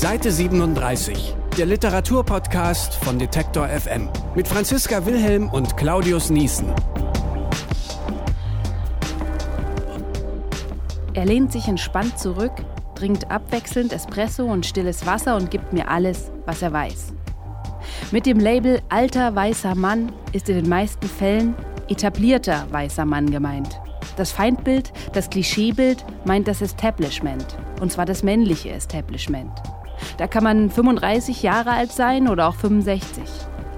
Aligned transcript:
Seite 0.00 0.30
37, 0.30 1.34
der 1.58 1.66
Literaturpodcast 1.66 2.94
von 2.94 3.18
Detektor 3.18 3.66
FM 3.66 4.08
mit 4.36 4.46
Franziska 4.46 5.04
Wilhelm 5.04 5.48
und 5.48 5.76
Claudius 5.76 6.30
Niesen. 6.30 6.68
Er 11.14 11.24
lehnt 11.24 11.50
sich 11.50 11.66
entspannt 11.66 12.16
zurück, 12.16 12.52
trinkt 12.94 13.28
abwechselnd 13.28 13.92
Espresso 13.92 14.44
und 14.44 14.66
stilles 14.66 15.04
Wasser 15.04 15.34
und 15.34 15.50
gibt 15.50 15.72
mir 15.72 15.88
alles, 15.88 16.30
was 16.46 16.62
er 16.62 16.72
weiß. 16.72 17.12
Mit 18.12 18.24
dem 18.24 18.38
Label 18.38 18.80
alter 18.90 19.34
weißer 19.34 19.74
Mann 19.74 20.12
ist 20.30 20.48
in 20.48 20.54
den 20.54 20.68
meisten 20.68 21.08
Fällen 21.08 21.56
etablierter 21.88 22.68
weißer 22.70 23.04
Mann 23.04 23.32
gemeint. 23.32 23.80
Das 24.16 24.30
Feindbild, 24.30 24.92
das 25.12 25.28
Klischeebild 25.28 26.04
meint 26.24 26.46
das 26.46 26.62
Establishment. 26.62 27.58
Und 27.80 27.90
zwar 27.90 28.06
das 28.06 28.22
männliche 28.22 28.70
Establishment. 28.70 29.60
Da 30.16 30.26
kann 30.26 30.44
man 30.44 30.70
35 30.70 31.42
Jahre 31.42 31.70
alt 31.70 31.92
sein 31.92 32.28
oder 32.28 32.48
auch 32.48 32.54
65. 32.54 33.22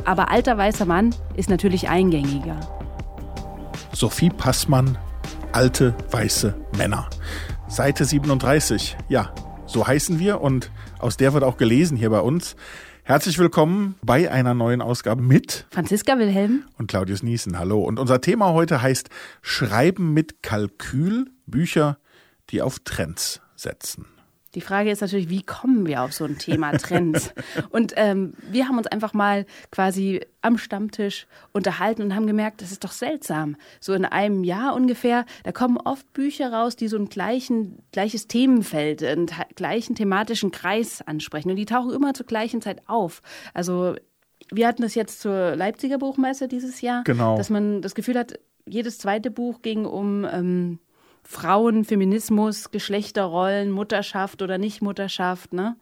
Aber 0.05 0.31
alter 0.31 0.57
weißer 0.57 0.87
Mann 0.87 1.15
ist 1.35 1.51
natürlich 1.51 1.89
eingängiger. 1.89 2.59
Sophie 3.93 4.31
Passmann, 4.31 4.97
alte 5.53 5.95
weiße 6.11 6.55
Männer. 6.77 7.09
Seite 7.69 8.05
37. 8.05 8.97
Ja, 9.09 9.33
so 9.67 9.87
heißen 9.87 10.19
wir 10.19 10.41
und 10.41 10.71
aus 10.99 11.17
der 11.17 11.33
wird 11.33 11.45
auch 11.45 11.57
gelesen 11.57 11.97
hier 11.97 12.11
bei 12.11 12.21
uns. 12.21 12.57
Herzlich 13.05 13.39
willkommen 13.39 13.97
bei 14.03 14.31
einer 14.31 14.55
neuen 14.55 14.83
Ausgabe 14.83 15.23
mit 15.23 15.67
Franziska 15.71 16.19
Wilhelm 16.19 16.65
und 16.79 16.89
Claudius 16.89 17.23
Niesen. 17.23 17.59
Hallo. 17.59 17.83
Und 17.83 17.99
unser 17.99 18.21
Thema 18.21 18.53
heute 18.53 18.83
heißt 18.83 19.11
Schreiben 19.43 20.13
mit 20.13 20.43
Kalkül, 20.43 21.31
Bücher, 21.47 21.99
die 22.51 22.63
auf 22.63 22.79
Trends 22.81 23.41
setzen. 23.57 24.07
Die 24.55 24.61
Frage 24.61 24.91
ist 24.91 25.01
natürlich, 25.01 25.29
wie 25.29 25.43
kommen 25.43 25.87
wir 25.87 26.03
auf 26.03 26.13
so 26.13 26.25
ein 26.25 26.39
Thema 26.39 26.73
Trends? 26.79 27.33
und 27.71 27.93
ähm, 27.97 28.35
wir 28.51 28.67
haben 28.67 28.79
uns 28.79 28.87
einfach 28.87 29.15
mal 29.15 29.47
quasi 29.71 30.21
am 30.43 30.59
Stammtisch 30.59 31.27
unterhalten 31.53 32.03
und 32.03 32.15
haben 32.15 32.27
gemerkt, 32.27 32.63
das 32.63 32.73
ist 32.73 32.83
doch 32.83 32.93
seltsam. 32.93 33.57
So 33.81 33.93
in 33.93 34.05
einem 34.05 34.43
Jahr 34.45 34.75
ungefähr, 34.75 35.25
da 35.45 35.53
kommen 35.53 35.77
oft 35.77 36.13
Bücher 36.13 36.53
raus, 36.53 36.77
die 36.77 36.89
so 36.89 36.97
ein 36.97 37.09
gleichen, 37.09 37.83
gleiches 37.93 38.27
Themenfeld, 38.27 39.03
einen 39.03 39.27
gleichen 39.55 39.95
thematischen 39.95 40.51
Kreis 40.51 41.03
ansprechen. 41.03 41.51
Und 41.51 41.57
die 41.57 41.67
tauchen 41.67 41.93
immer 41.93 42.15
zur 42.15 42.27
gleichen 42.27 42.61
Zeit 42.61 42.83
auf. 42.89 43.23
Also 43.55 43.95
wir 44.51 44.67
hatten 44.67 44.83
das 44.83 44.95
jetzt 44.95 45.21
zur 45.21 45.55
Leipziger 45.55 45.99
Buchmesse 45.99 46.49
dieses 46.49 46.81
Jahr, 46.81 47.05
genau. 47.05 47.37
dass 47.37 47.51
man 47.51 47.83
das 47.83 47.95
Gefühl 47.95 48.19
hat, 48.19 48.39
jedes 48.67 48.99
zweite 48.99 49.31
Buch 49.31 49.63
ging 49.63 49.85
um 49.85 50.25
ähm, 50.25 50.79
Frauen, 51.23 51.85
Feminismus, 51.85 52.71
Geschlechterrollen, 52.71 53.71
Mutterschaft 53.71 54.43
oder 54.43 54.59
Nichtmutterschaft, 54.59 55.53
ne? 55.53 55.77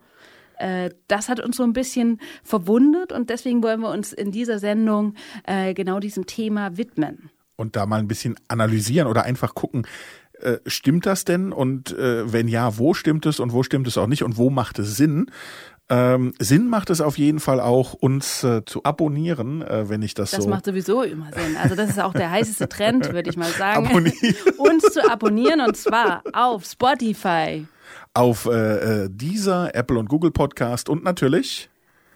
Äh, 0.59 0.91
das 1.07 1.29
hat 1.29 1.39
uns 1.39 1.57
so 1.57 1.63
ein 1.63 1.73
bisschen 1.73 2.19
verwundert 2.43 3.11
und 3.11 3.29
deswegen 3.29 3.63
wollen 3.63 3.79
wir 3.79 3.89
uns 3.89 4.13
in 4.13 4.31
dieser 4.31 4.59
Sendung 4.59 5.15
äh, 5.45 5.73
genau 5.73 5.99
diesem 5.99 6.25
Thema 6.25 6.77
widmen. 6.77 7.31
Und 7.55 7.75
da 7.75 7.85
mal 7.85 7.99
ein 7.99 8.07
bisschen 8.07 8.35
analysieren 8.47 9.07
oder 9.07 9.23
einfach 9.23 9.55
gucken, 9.55 9.87
äh, 10.39 10.57
stimmt 10.65 11.05
das 11.05 11.25
denn? 11.25 11.51
Und 11.51 11.95
wenn 11.97 12.47
ja, 12.47 12.77
wo 12.77 12.93
stimmt 12.93 13.25
es 13.25 13.39
und 13.39 13.51
wo 13.51 13.63
stimmt 13.63 13.87
es 13.87 13.97
auch 13.97 14.07
nicht 14.07 14.23
und 14.23 14.37
wo 14.37 14.49
macht 14.49 14.79
es 14.79 14.95
Sinn? 14.95 15.31
Ähm, 15.91 16.33
Sinn 16.37 16.67
macht 16.67 16.91
es 16.91 17.01
auf 17.01 17.17
jeden 17.17 17.39
Fall 17.39 17.59
auch, 17.59 17.93
uns 17.93 18.43
äh, 18.43 18.63
zu 18.63 18.83
abonnieren, 18.83 19.63
äh, 19.63 19.89
wenn 19.89 20.03
ich 20.03 20.13
das, 20.13 20.31
das 20.31 20.43
so. 20.43 20.49
Das 20.49 20.55
macht 20.55 20.65
sowieso 20.65 21.01
immer 21.01 21.31
Sinn. 21.33 21.57
Also 21.57 21.75
das 21.75 21.89
ist 21.89 21.99
auch 21.99 22.13
der 22.13 22.29
heißeste 22.29 22.69
Trend, 22.69 23.11
würde 23.11 23.29
ich 23.29 23.37
mal 23.37 23.51
sagen. 23.51 23.87
Abonnieren. 23.87 24.35
uns 24.57 24.83
zu 24.93 25.09
abonnieren 25.09 25.61
und 25.61 25.75
zwar 25.75 26.21
auf 26.33 26.65
Spotify. 26.65 27.65
Auf 28.13 28.45
äh, 28.45 29.05
äh, 29.05 29.09
dieser 29.11 29.73
Apple 29.73 29.97
und 29.97 30.09
Google 30.09 30.31
Podcast 30.31 30.89
und 30.89 31.03
natürlich 31.03 31.69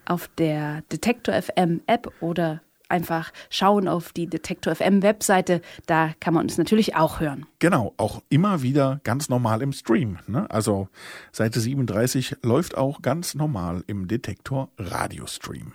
auf 0.06 0.30
der 0.38 0.82
Detektor 0.92 1.34
FM 1.42 1.82
App 1.88 2.12
oder 2.20 2.62
einfach 2.94 3.34
schauen 3.50 3.88
auf 3.88 4.14
die 4.14 4.28
Detektor 4.28 4.76
FM 4.76 5.02
Webseite. 5.02 5.62
Da 5.88 6.14
kann 6.20 6.36
man 6.36 6.44
uns 6.44 6.58
natürlich 6.58 6.96
auch 6.96 7.20
hören. 7.20 7.46
Genau, 7.60 7.94
auch 7.98 8.22
immer 8.30 8.62
wieder 8.62 9.02
ganz 9.04 9.30
normal 9.30 9.62
im 9.64 9.74
Stream. 9.74 10.20
Ne? 10.28 10.50
Also 10.50 10.88
Seite 11.32 11.60
37 11.60 12.38
läuft 12.44 12.78
auch 12.78 13.02
ganz 13.02 13.34
normal 13.34 13.84
im 13.88 14.08
Detektor 14.08 14.70
Radiostream. 14.78 15.74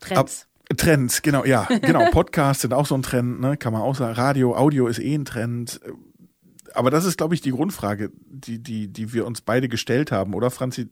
Trends. 0.00 0.48
Ab 0.70 0.78
Trends, 0.78 1.20
genau, 1.20 1.44
ja, 1.44 1.68
genau. 1.82 2.06
Podcasts 2.10 2.62
sind 2.62 2.72
auch 2.72 2.86
so 2.86 2.94
ein 2.94 3.02
Trend, 3.02 3.40
ne? 3.40 3.58
kann 3.58 3.74
man 3.74 3.82
auch 3.82 3.94
sagen. 3.94 4.14
Radio, 4.14 4.56
Audio 4.56 4.86
ist 4.86 4.98
eh 4.98 5.14
ein 5.14 5.26
Trend. 5.26 5.80
Aber 6.72 6.90
das 6.90 7.04
ist, 7.04 7.18
glaube 7.18 7.34
ich, 7.34 7.42
die 7.42 7.50
Grundfrage, 7.50 8.10
die, 8.24 8.62
die, 8.62 8.88
die 8.88 9.12
wir 9.12 9.26
uns 9.26 9.42
beide 9.42 9.68
gestellt 9.68 10.10
haben, 10.10 10.32
oder 10.32 10.50
Franzi? 10.50 10.88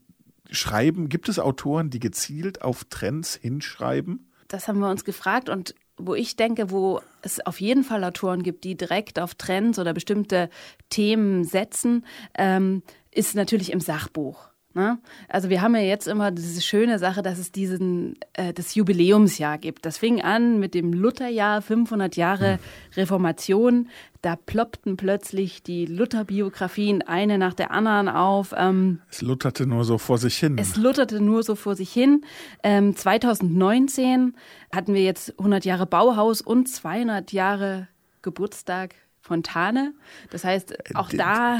Schreiben, 0.53 1.09
gibt 1.09 1.29
es 1.29 1.39
Autoren, 1.39 1.91
die 1.91 2.01
gezielt 2.01 2.63
auf 2.63 2.85
Trends 2.91 3.37
hinschreiben? 3.37 4.30
Das 4.53 4.69
haben 4.69 4.81
wir 4.81 4.91
uns 4.91 5.05
gefragt 5.05 5.49
und 5.49 5.75
wo 5.97 6.15
ich 6.15 6.37
denke, 6.37 6.71
wo 6.71 7.01
es 7.23 7.45
auf 7.47 7.61
jeden 7.61 7.85
Fall 7.85 8.03
Autoren 8.05 8.43
gibt, 8.43 8.65
die 8.65 8.77
direkt 8.77 9.19
auf 9.19 9.35
Trends 9.35 9.79
oder 9.79 9.93
bestimmte 9.93 10.51
Themen 10.89 11.45
setzen, 11.45 12.05
ähm, 12.37 12.83
ist 13.11 13.35
natürlich 13.35 13.73
im 13.73 13.81
Sachbuch. 13.81 14.50
Ne? 14.73 14.99
Also 15.29 15.49
wir 15.49 15.63
haben 15.63 15.75
ja 15.75 15.81
jetzt 15.81 16.07
immer 16.07 16.31
diese 16.31 16.63
schöne 16.63 17.01
Sache, 17.01 17.23
dass 17.23 17.39
es 17.39 17.51
diesen 17.51 18.17
äh, 18.35 18.53
das 18.53 18.77
Jubiläumsjahr 18.77 19.59
gibt. 19.59 19.85
Das 19.85 19.99
fing 19.99 20.23
an 20.23 20.61
mit 20.61 20.75
dem 20.75 20.93
Lutherjahr, 20.93 21.61
500 21.61 22.15
Jahre 22.15 22.53
hm. 22.53 22.59
Reformation. 22.95 23.89
Da 24.23 24.37
ploppten 24.37 24.97
plötzlich 24.97 25.65
die 25.65 25.87
Luther-Biografien 25.87 27.03
eine 27.03 27.37
nach 27.37 27.55
der 27.55 27.73
anderen 27.73 28.09
auf. 28.09 28.55
Ähm, 28.57 29.01
es 29.11 29.23
lutterte 29.23 29.67
nur 29.67 29.85
so 29.85 29.99
vor 29.99 30.19
sich 30.19 30.37
hin. 30.37 30.57
Es 30.57 30.77
lutterte 30.77 31.21
nur 31.21 31.43
so 31.43 31.57
vor 31.57 31.75
sich 31.75 31.93
hin. 31.93 32.25
Ähm, 32.63 32.95
2019 32.95 34.37
hatten 34.73 34.95
wir 34.95 35.03
jetzt 35.03 35.37
100 35.39 35.65
Jahre 35.65 35.87
Bauhaus 35.87 36.43
und 36.43 36.69
200 36.69 37.33
Jahre 37.33 37.89
Geburtstag 38.23 38.95
Fontane. 39.23 39.93
Das 40.31 40.45
heißt, 40.45 40.73
äh, 40.73 40.95
auch 40.95 41.11
da. 41.11 41.59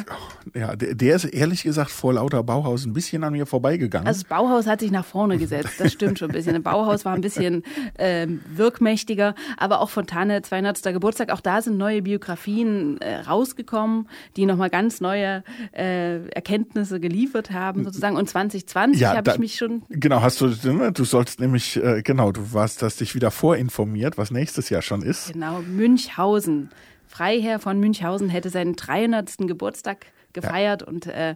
Ja, 0.55 0.75
der 0.77 1.17
ist 1.17 1.25
ehrlich 1.25 1.63
gesagt 1.63 1.91
vor 1.91 2.15
lauter 2.15 2.43
Bauhaus 2.43 2.87
ein 2.87 2.95
bisschen 2.95 3.23
an 3.23 3.33
mir 3.33 3.47
vorbeigegangen. 3.47 4.09
Also 4.09 4.23
das 4.23 4.29
Bauhaus 4.29 4.67
hat 4.67 4.81
sich 4.81 4.91
nach 4.91 5.05
vorne 5.05 5.37
gesetzt, 5.37 5.75
das 5.79 5.93
stimmt 5.93 6.19
schon 6.19 6.31
ein 6.31 6.35
bisschen. 6.35 6.55
Das 6.55 6.63
Bauhaus 6.63 7.05
war 7.05 7.15
ein 7.15 7.21
bisschen 7.21 7.63
äh, 7.95 8.27
wirkmächtiger, 8.49 9.35
aber 9.59 9.81
auch 9.81 9.91
Fontane 9.91 10.41
200. 10.43 10.83
Geburtstag, 10.85 11.31
auch 11.31 11.41
da 11.41 11.61
sind 11.61 11.77
neue 11.77 12.03
Biografien 12.03 12.99
äh, 13.01 13.17
rausgekommen, 13.21 14.09
die 14.37 14.47
nochmal 14.47 14.71
ganz 14.71 15.01
neue 15.01 15.45
äh, 15.73 16.27
Erkenntnisse 16.29 16.99
geliefert 16.99 17.51
haben, 17.51 17.85
sozusagen. 17.85 18.17
Und 18.17 18.29
2020 18.29 19.01
ja, 19.01 19.15
habe 19.15 19.31
ich 19.33 19.39
mich 19.39 19.57
schon. 19.57 19.83
Genau, 19.91 20.23
hast 20.23 20.41
du, 20.41 20.47
ne, 20.47 20.93
du 20.93 21.05
sollst 21.05 21.41
nämlich, 21.41 21.77
äh, 21.77 22.03
genau, 22.03 22.33
du 22.33 22.53
warst, 22.55 22.83
hast 22.83 23.01
dich 23.01 23.15
wieder 23.15 23.31
vorinformiert, 23.31 24.17
was 24.17 24.31
nächstes 24.31 24.71
Jahr 24.71 24.83
schon 24.83 25.03
ist. 25.03 25.33
Genau, 25.33 25.61
Münchhausen. 25.61 26.71
Freiherr 27.11 27.59
von 27.59 27.81
Münchhausen 27.81 28.29
hätte 28.29 28.51
seinen 28.51 28.77
300. 28.77 29.39
Geburtstag 29.39 30.07
gefeiert 30.33 30.83
ja. 30.83 30.87
und 30.87 31.07
äh, 31.07 31.35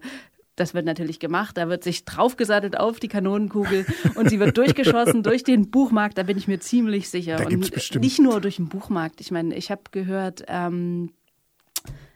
das 0.55 0.73
wird 0.73 0.87
natürlich 0.87 1.19
gemacht. 1.19 1.57
Da 1.57 1.69
wird 1.69 1.83
sich 1.83 2.05
draufgesattelt 2.05 2.79
auf 2.79 3.01
die 3.01 3.09
Kanonenkugel 3.09 3.85
und 4.15 4.31
sie 4.31 4.39
wird 4.39 4.57
durchgeschossen 4.57 5.25
durch 5.25 5.43
den 5.43 5.73
Buchmarkt. 5.73 6.17
Da 6.17 6.23
bin 6.23 6.39
ich 6.39 6.47
mir 6.47 6.61
ziemlich 6.61 7.11
sicher. 7.11 7.39
Da 7.39 7.47
und 7.47 7.73
bestimmt. 7.73 8.05
nicht 8.05 8.21
nur 8.21 8.41
durch 8.41 8.57
den 8.57 8.69
Buchmarkt. 8.69 9.21
Ich 9.21 9.33
meine, 9.33 9.57
ich 9.57 9.73
habe 9.73 9.83
gehört. 9.91 10.45
Ähm, 10.47 11.11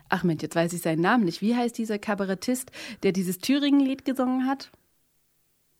Ach 0.08 0.22
Mensch, 0.22 0.40
jetzt 0.40 0.56
weiß 0.56 0.72
ich 0.72 0.80
seinen 0.80 1.02
Namen 1.02 1.24
nicht. 1.24 1.42
Wie 1.42 1.54
heißt 1.54 1.76
dieser 1.76 1.98
Kabarettist, 1.98 2.70
der 3.02 3.12
dieses 3.12 3.40
Thüringen-Lied 3.40 4.06
gesungen 4.06 4.46
hat? 4.46 4.70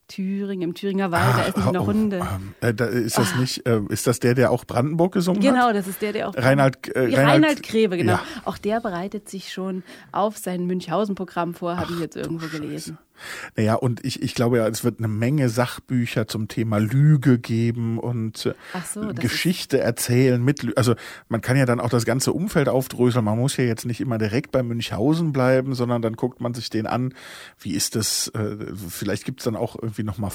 Thüringen, 0.09 0.69
im 0.69 0.73
Thüringer 0.73 1.11
Wald, 1.11 1.35
da 1.37 1.45
essen 1.47 1.73
noch 1.73 1.83
oh, 1.83 1.87
Hunde. 1.87 2.21
Äh, 2.59 2.73
da 2.73 2.85
ist 2.85 3.17
das 3.17 3.33
ah. 3.33 3.39
nicht, 3.39 3.65
äh, 3.65 3.79
ist 3.87 4.07
das 4.07 4.19
der, 4.19 4.33
der 4.33 4.51
auch 4.51 4.65
Brandenburg 4.65 5.13
gesungen 5.13 5.39
genau, 5.39 5.53
hat? 5.53 5.67
Genau, 5.69 5.73
das 5.73 5.87
ist 5.87 6.01
der, 6.01 6.11
der 6.11 6.27
auch. 6.27 6.35
Reinhard, 6.35 6.89
äh, 6.89 6.99
Reinhard, 6.99 7.27
Reinhard 7.27 7.63
Grebe, 7.63 7.95
genau. 7.95 8.13
Ja. 8.13 8.23
Auch 8.43 8.57
der 8.57 8.81
bereitet 8.81 9.29
sich 9.29 9.53
schon 9.53 9.83
auf 10.11 10.37
sein 10.37 10.65
Münchhausen-Programm 10.65 11.53
vor, 11.53 11.77
habe 11.77 11.93
ich 11.93 11.99
jetzt 11.99 12.17
irgendwo 12.17 12.47
gelesen. 12.47 12.97
Scheiße. 12.97 13.08
Naja, 13.55 13.75
und 13.75 14.05
ich, 14.05 14.21
ich 14.21 14.35
glaube 14.35 14.57
ja, 14.57 14.67
es 14.67 14.83
wird 14.83 14.99
eine 14.99 15.07
Menge 15.07 15.49
Sachbücher 15.49 16.27
zum 16.27 16.47
Thema 16.47 16.77
Lüge 16.79 17.39
geben 17.39 17.99
und 17.99 18.45
äh, 18.45 18.53
so, 18.85 19.07
Geschichte 19.13 19.79
erzählen 19.79 20.43
mit 20.43 20.63
Lüge. 20.63 20.77
Also 20.77 20.95
man 21.27 21.41
kann 21.41 21.57
ja 21.57 21.65
dann 21.65 21.79
auch 21.79 21.89
das 21.89 22.05
ganze 22.05 22.33
Umfeld 22.33 22.69
aufdröseln. 22.69 23.25
Man 23.25 23.37
muss 23.37 23.57
ja 23.57 23.63
jetzt 23.63 23.85
nicht 23.85 24.01
immer 24.01 24.17
direkt 24.17 24.51
bei 24.51 24.63
Münchhausen 24.63 25.33
bleiben, 25.33 25.75
sondern 25.75 26.01
dann 26.01 26.15
guckt 26.15 26.41
man 26.41 26.53
sich 26.53 26.69
den 26.69 26.87
an. 26.87 27.13
Wie 27.59 27.73
ist 27.73 27.95
das? 27.95 28.29
Äh, 28.29 28.57
vielleicht 28.75 29.25
gibt's 29.25 29.43
dann 29.43 29.55
auch 29.55 29.75
irgendwie 29.75 30.03
nochmal 30.03 30.31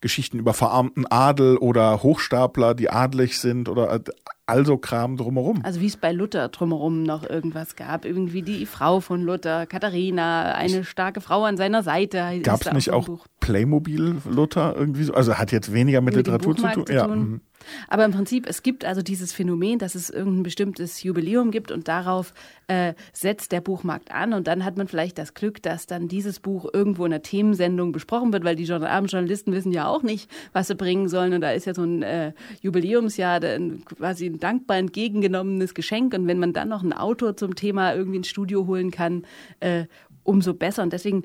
Geschichten 0.00 0.38
über 0.38 0.54
verarmten 0.54 1.06
Adel 1.06 1.56
oder 1.56 2.02
Hochstapler, 2.02 2.74
die 2.74 2.90
adlig 2.90 3.38
sind 3.38 3.68
oder 3.68 3.92
äh, 3.92 4.00
also 4.48 4.78
Kram 4.78 5.16
drumherum. 5.16 5.60
Also 5.62 5.80
wie 5.80 5.86
es 5.86 5.96
bei 5.96 6.12
Luther 6.12 6.48
drumherum 6.48 7.02
noch 7.02 7.28
irgendwas 7.28 7.76
gab. 7.76 8.04
Irgendwie 8.04 8.42
die 8.42 8.66
Frau 8.66 9.00
von 9.00 9.22
Luther, 9.22 9.66
Katharina, 9.66 10.52
eine 10.52 10.84
starke 10.84 11.20
Frau 11.20 11.44
an 11.44 11.56
seiner 11.56 11.82
Seite. 11.82 12.40
Gab 12.42 12.64
es 12.64 12.72
nicht 12.72 12.90
auch 12.90 13.06
Buch. 13.06 13.26
Playmobil 13.40 14.16
Luther 14.28 14.74
irgendwie 14.76 15.04
so? 15.04 15.14
Also 15.14 15.34
hat 15.34 15.52
jetzt 15.52 15.72
weniger 15.72 16.00
mit, 16.00 16.14
mit 16.14 16.26
Literatur 16.26 16.56
zu 16.56 16.62
tun. 16.62 16.86
zu 16.86 16.94
tun. 16.94 16.94
Ja. 16.94 17.47
Aber 17.88 18.04
im 18.04 18.12
Prinzip, 18.12 18.46
es 18.48 18.62
gibt 18.62 18.84
also 18.84 19.02
dieses 19.02 19.32
Phänomen, 19.32 19.78
dass 19.78 19.94
es 19.94 20.10
irgendein 20.10 20.42
bestimmtes 20.42 21.02
Jubiläum 21.02 21.50
gibt 21.50 21.70
und 21.70 21.88
darauf 21.88 22.32
äh, 22.68 22.94
setzt 23.12 23.52
der 23.52 23.60
Buchmarkt 23.60 24.12
an. 24.12 24.32
Und 24.32 24.46
dann 24.46 24.64
hat 24.64 24.76
man 24.76 24.88
vielleicht 24.88 25.18
das 25.18 25.34
Glück, 25.34 25.62
dass 25.62 25.86
dann 25.86 26.08
dieses 26.08 26.40
Buch 26.40 26.68
irgendwo 26.72 27.04
in 27.04 27.12
einer 27.12 27.22
Themensendung 27.22 27.92
besprochen 27.92 28.32
wird, 28.32 28.44
weil 28.44 28.56
die 28.56 28.70
armen 28.70 29.08
Journalisten 29.08 29.52
wissen 29.52 29.72
ja 29.72 29.86
auch 29.86 30.02
nicht, 30.02 30.30
was 30.52 30.68
sie 30.68 30.74
bringen 30.74 31.08
sollen. 31.08 31.32
Und 31.32 31.40
da 31.40 31.50
ist 31.52 31.66
ja 31.66 31.74
so 31.74 31.82
ein 31.82 32.02
äh, 32.02 32.32
Jubiläumsjahr 32.62 33.40
quasi 33.40 34.26
ein 34.26 34.38
dankbar 34.38 34.78
entgegengenommenes 34.78 35.74
Geschenk. 35.74 36.14
Und 36.14 36.26
wenn 36.26 36.38
man 36.38 36.52
dann 36.52 36.68
noch 36.68 36.82
einen 36.82 36.92
Autor 36.92 37.36
zum 37.36 37.54
Thema 37.54 37.94
irgendwie 37.94 38.18
ins 38.18 38.28
Studio 38.28 38.66
holen 38.66 38.90
kann, 38.90 39.24
äh, 39.60 39.84
umso 40.24 40.52
besser. 40.52 40.82
Und 40.82 40.92
deswegen 40.92 41.24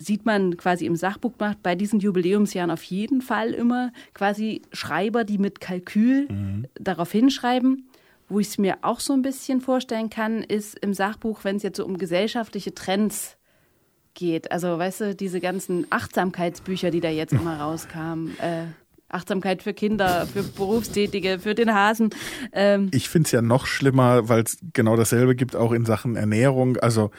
sieht 0.00 0.24
man 0.24 0.56
quasi 0.56 0.86
im 0.86 0.96
Sachbuchmarkt 0.96 1.62
bei 1.62 1.74
diesen 1.74 2.00
Jubiläumsjahren 2.00 2.70
auf 2.70 2.82
jeden 2.84 3.20
Fall 3.20 3.50
immer 3.50 3.92
quasi 4.14 4.62
Schreiber, 4.72 5.24
die 5.24 5.38
mit 5.38 5.60
Kalkül 5.60 6.26
mhm. 6.30 6.66
darauf 6.74 7.12
hinschreiben. 7.12 7.86
Wo 8.28 8.38
ich 8.38 8.48
es 8.48 8.58
mir 8.58 8.78
auch 8.82 9.00
so 9.00 9.12
ein 9.12 9.22
bisschen 9.22 9.60
vorstellen 9.60 10.08
kann, 10.08 10.42
ist 10.42 10.78
im 10.78 10.94
Sachbuch, 10.94 11.44
wenn 11.44 11.56
es 11.56 11.62
jetzt 11.62 11.76
so 11.76 11.84
um 11.84 11.98
gesellschaftliche 11.98 12.74
Trends 12.74 13.36
geht. 14.14 14.52
Also, 14.52 14.78
weißt 14.78 15.00
du, 15.00 15.14
diese 15.14 15.40
ganzen 15.40 15.86
Achtsamkeitsbücher, 15.90 16.90
die 16.90 17.00
da 17.00 17.10
jetzt 17.10 17.32
immer 17.32 17.56
rauskamen. 17.60 18.38
Äh, 18.38 18.66
Achtsamkeit 19.08 19.62
für 19.64 19.74
Kinder, 19.74 20.26
für 20.32 20.44
Berufstätige, 20.44 21.40
für 21.40 21.56
den 21.56 21.74
Hasen. 21.74 22.10
Ähm, 22.52 22.90
ich 22.94 23.08
finde 23.08 23.26
es 23.26 23.32
ja 23.32 23.42
noch 23.42 23.66
schlimmer, 23.66 24.28
weil 24.28 24.44
es 24.44 24.58
genau 24.72 24.96
dasselbe 24.96 25.34
gibt, 25.34 25.56
auch 25.56 25.72
in 25.72 25.84
Sachen 25.84 26.14
Ernährung. 26.14 26.76
Also 26.76 27.10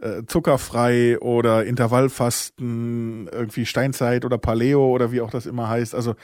äh, 0.00 0.24
zuckerfrei 0.26 1.18
oder 1.20 1.64
Intervallfasten, 1.64 3.28
irgendwie 3.30 3.64
Steinzeit 3.64 4.24
oder 4.24 4.38
Paleo 4.38 4.90
oder 4.90 5.12
wie 5.12 5.20
auch 5.20 5.30
das 5.30 5.46
immer 5.46 5.68
heißt. 5.68 5.94
Also 5.94 6.14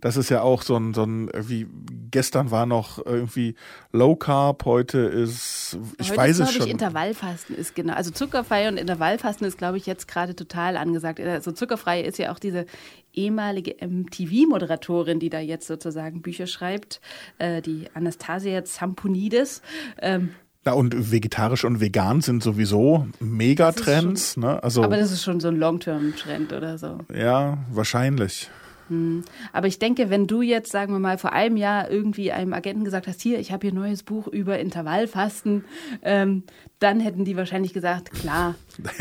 das 0.00 0.16
ist 0.16 0.30
ja 0.30 0.42
auch 0.42 0.62
so 0.62 0.76
ein, 0.76 0.94
so 0.94 1.04
ein 1.04 1.30
wie 1.34 1.66
gestern 2.10 2.50
war 2.50 2.66
noch 2.66 3.04
irgendwie 3.04 3.54
Low 3.92 4.16
Carb, 4.16 4.64
heute 4.64 4.98
ist, 4.98 5.78
ich 5.98 6.10
heute 6.10 6.18
weiß 6.18 6.38
ist, 6.38 6.48
es 6.48 6.54
schon. 6.54 6.66
Ich, 6.66 6.72
Intervallfasten 6.72 7.54
ist 7.54 7.74
genau, 7.74 7.94
also 7.94 8.10
zuckerfrei 8.10 8.68
und 8.68 8.78
Intervallfasten 8.78 9.46
ist, 9.46 9.58
glaube 9.58 9.76
ich, 9.76 9.86
jetzt 9.86 10.08
gerade 10.08 10.34
total 10.34 10.76
angesagt. 10.76 11.20
Also 11.20 11.52
zuckerfrei 11.52 12.00
ist 12.00 12.18
ja 12.18 12.32
auch 12.32 12.38
diese 12.38 12.66
ehemalige 13.12 13.76
MTV-Moderatorin, 13.86 15.20
die 15.20 15.30
da 15.30 15.40
jetzt 15.40 15.66
sozusagen 15.66 16.22
Bücher 16.22 16.46
schreibt, 16.46 17.00
äh, 17.38 17.60
die 17.60 17.88
Anastasia 17.94 18.64
Zamponides. 18.64 19.62
Ähm, 20.00 20.30
na, 20.64 20.72
und 20.72 21.12
vegetarisch 21.12 21.64
und 21.64 21.80
vegan 21.80 22.20
sind 22.20 22.42
sowieso 22.42 23.06
Megatrends. 23.20 24.36
Ne? 24.36 24.62
Also, 24.62 24.82
aber 24.82 24.96
das 24.96 25.12
ist 25.12 25.22
schon 25.22 25.40
so 25.40 25.48
ein 25.48 25.56
Long-Term-Trend 25.56 26.52
oder 26.52 26.78
so. 26.78 26.98
Ja, 27.14 27.58
wahrscheinlich. 27.70 28.50
Hm. 28.88 29.22
Aber 29.52 29.66
ich 29.66 29.78
denke, 29.78 30.10
wenn 30.10 30.26
du 30.26 30.42
jetzt, 30.42 30.72
sagen 30.72 30.92
wir 30.92 30.98
mal, 30.98 31.18
vor 31.18 31.32
einem 31.32 31.56
Jahr 31.56 31.90
irgendwie 31.90 32.32
einem 32.32 32.52
Agenten 32.52 32.84
gesagt 32.84 33.06
hast, 33.06 33.20
hier, 33.20 33.38
ich 33.38 33.52
habe 33.52 33.66
hier 33.66 33.72
ein 33.72 33.80
neues 33.80 34.02
Buch 34.02 34.26
über 34.26 34.58
Intervallfasten, 34.58 35.64
ähm, 36.02 36.44
dann 36.78 37.00
hätten 37.00 37.24
die 37.24 37.36
wahrscheinlich 37.36 37.72
gesagt, 37.72 38.12
klar. 38.12 38.54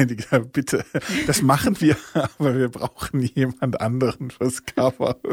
Bitte, 0.53 0.83
das 1.25 1.41
machen 1.41 1.79
wir, 1.79 1.95
aber 2.13 2.57
wir 2.57 2.69
brauchen 2.69 3.21
jemand 3.21 3.79
anderen 3.79 4.31
fürs 4.31 4.65
Cover. 4.65 5.17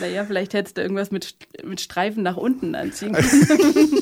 Naja, 0.00 0.24
vielleicht 0.24 0.54
hättest 0.54 0.76
du 0.76 0.82
irgendwas 0.82 1.10
mit, 1.10 1.36
mit 1.64 1.80
Streifen 1.80 2.22
nach 2.22 2.36
unten 2.36 2.74
anziehen 2.74 3.12
können. 3.12 3.98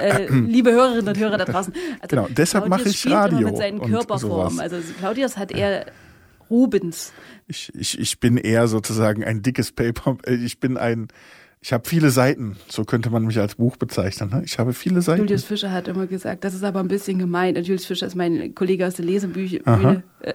Äh, 0.00 0.26
liebe 0.30 0.72
Hörerinnen 0.72 1.08
und 1.08 1.18
Hörer 1.18 1.38
da 1.38 1.44
draußen. 1.44 1.72
Also 2.00 2.08
genau, 2.08 2.28
deshalb 2.30 2.68
mache 2.68 2.88
ich 2.88 3.10
Radio. 3.10 3.38
Immer 3.38 3.50
mit 3.50 3.56
seinen 3.56 3.80
Körperformen. 3.80 4.60
Also 4.60 4.76
Claudius 4.98 5.36
hat 5.36 5.52
eher 5.52 5.86
Rubens. 6.50 7.12
Ich, 7.48 7.72
ich, 7.74 7.98
ich 7.98 8.20
bin 8.20 8.36
eher 8.36 8.68
sozusagen 8.68 9.24
ein 9.24 9.42
dickes 9.42 9.72
Paper. 9.72 10.18
Ich 10.26 10.60
bin 10.60 10.76
ein, 10.76 11.08
ich 11.60 11.72
habe 11.72 11.88
viele 11.88 12.10
Seiten. 12.10 12.56
So 12.68 12.84
könnte 12.84 13.10
man 13.10 13.24
mich 13.24 13.38
als 13.38 13.54
Buch 13.54 13.76
bezeichnen. 13.76 14.30
Ne? 14.30 14.42
Ich 14.44 14.58
habe 14.58 14.72
viele 14.74 15.00
Seiten. 15.00 15.22
Julius 15.22 15.44
Fischer 15.44 15.70
hat 15.70 15.88
immer 15.88 16.06
gesagt, 16.06 16.44
das 16.44 16.54
ist 16.54 16.64
aber 16.64 16.80
ein 16.80 16.88
bisschen 16.88 17.18
gemein. 17.18 17.56
Julius 17.56 17.86
Fischer 17.86 18.06
ist 18.06 18.16
mein 18.16 18.54
Kollege 18.54 18.86
aus 18.86 18.94
der 18.94 19.04
Lesebühne. 19.04 20.02
Äh, 20.20 20.34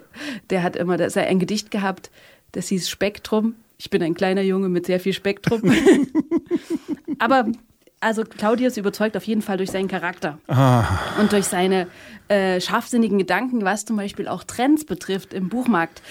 der 0.49 0.63
hat 0.63 0.75
immer, 0.75 0.97
da 0.97 1.09
sei 1.09 1.27
ein 1.27 1.39
Gedicht 1.39 1.69
gehabt, 1.69 2.09
das 2.51 2.67
hieß 2.69 2.89
Spektrum. 2.89 3.55
Ich 3.77 3.89
bin 3.89 4.01
ein 4.01 4.15
kleiner 4.15 4.41
Junge 4.41 4.69
mit 4.69 4.87
sehr 4.87 4.99
viel 4.99 5.13
Spektrum. 5.13 5.61
aber 7.19 7.51
also 7.99 8.23
Claudius 8.23 8.77
überzeugt 8.77 9.17
auf 9.17 9.23
jeden 9.23 9.41
Fall 9.41 9.57
durch 9.57 9.71
seinen 9.71 9.87
Charakter 9.87 10.37
ah. 10.47 10.85
und 11.19 11.31
durch 11.31 11.45
seine 11.45 11.87
äh, 12.27 12.61
scharfsinnigen 12.61 13.17
Gedanken, 13.17 13.63
was 13.63 13.85
zum 13.85 13.95
Beispiel 13.95 14.27
auch 14.27 14.43
Trends 14.43 14.85
betrifft 14.85 15.33
im 15.33 15.49
Buchmarkt, 15.49 16.01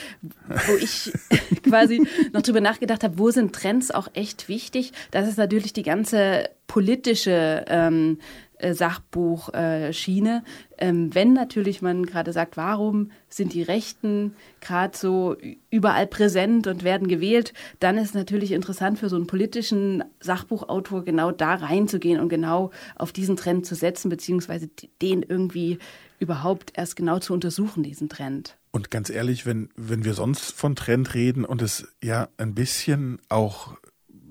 wo 0.48 0.74
ich 0.76 1.12
quasi 1.62 2.06
noch 2.32 2.42
drüber 2.42 2.60
nachgedacht 2.60 3.04
habe, 3.04 3.18
wo 3.18 3.30
sind 3.30 3.54
Trends 3.54 3.90
auch 3.90 4.08
echt 4.14 4.48
wichtig? 4.48 4.92
Das 5.10 5.28
ist 5.28 5.38
natürlich 5.38 5.72
die 5.72 5.82
ganze 5.82 6.48
politische 6.66 7.64
ähm, 7.68 8.18
äh, 8.18 8.45
Sachbuchschiene. 8.60 10.42
Äh, 10.76 10.88
ähm, 10.88 11.14
wenn 11.14 11.32
natürlich 11.32 11.82
man 11.82 12.04
gerade 12.06 12.32
sagt, 12.32 12.56
warum 12.56 13.10
sind 13.28 13.54
die 13.54 13.62
Rechten 13.62 14.34
gerade 14.60 14.96
so 14.96 15.36
überall 15.70 16.06
präsent 16.06 16.66
und 16.66 16.84
werden 16.84 17.08
gewählt, 17.08 17.52
dann 17.80 17.98
ist 17.98 18.08
es 18.08 18.14
natürlich 18.14 18.52
interessant 18.52 18.98
für 18.98 19.08
so 19.08 19.16
einen 19.16 19.26
politischen 19.26 20.04
Sachbuchautor 20.20 21.04
genau 21.04 21.32
da 21.32 21.54
reinzugehen 21.54 22.20
und 22.20 22.28
genau 22.28 22.70
auf 22.96 23.12
diesen 23.12 23.36
Trend 23.36 23.66
zu 23.66 23.74
setzen, 23.74 24.08
beziehungsweise 24.08 24.68
den 25.00 25.22
irgendwie 25.22 25.78
überhaupt 26.18 26.72
erst 26.74 26.96
genau 26.96 27.18
zu 27.18 27.34
untersuchen, 27.34 27.82
diesen 27.82 28.08
Trend. 28.08 28.56
Und 28.70 28.90
ganz 28.90 29.08
ehrlich, 29.08 29.46
wenn, 29.46 29.70
wenn 29.76 30.04
wir 30.04 30.14
sonst 30.14 30.52
von 30.52 30.76
Trend 30.76 31.14
reden 31.14 31.44
und 31.44 31.62
es 31.62 31.88
ja 32.02 32.28
ein 32.36 32.54
bisschen 32.54 33.20
auch 33.28 33.74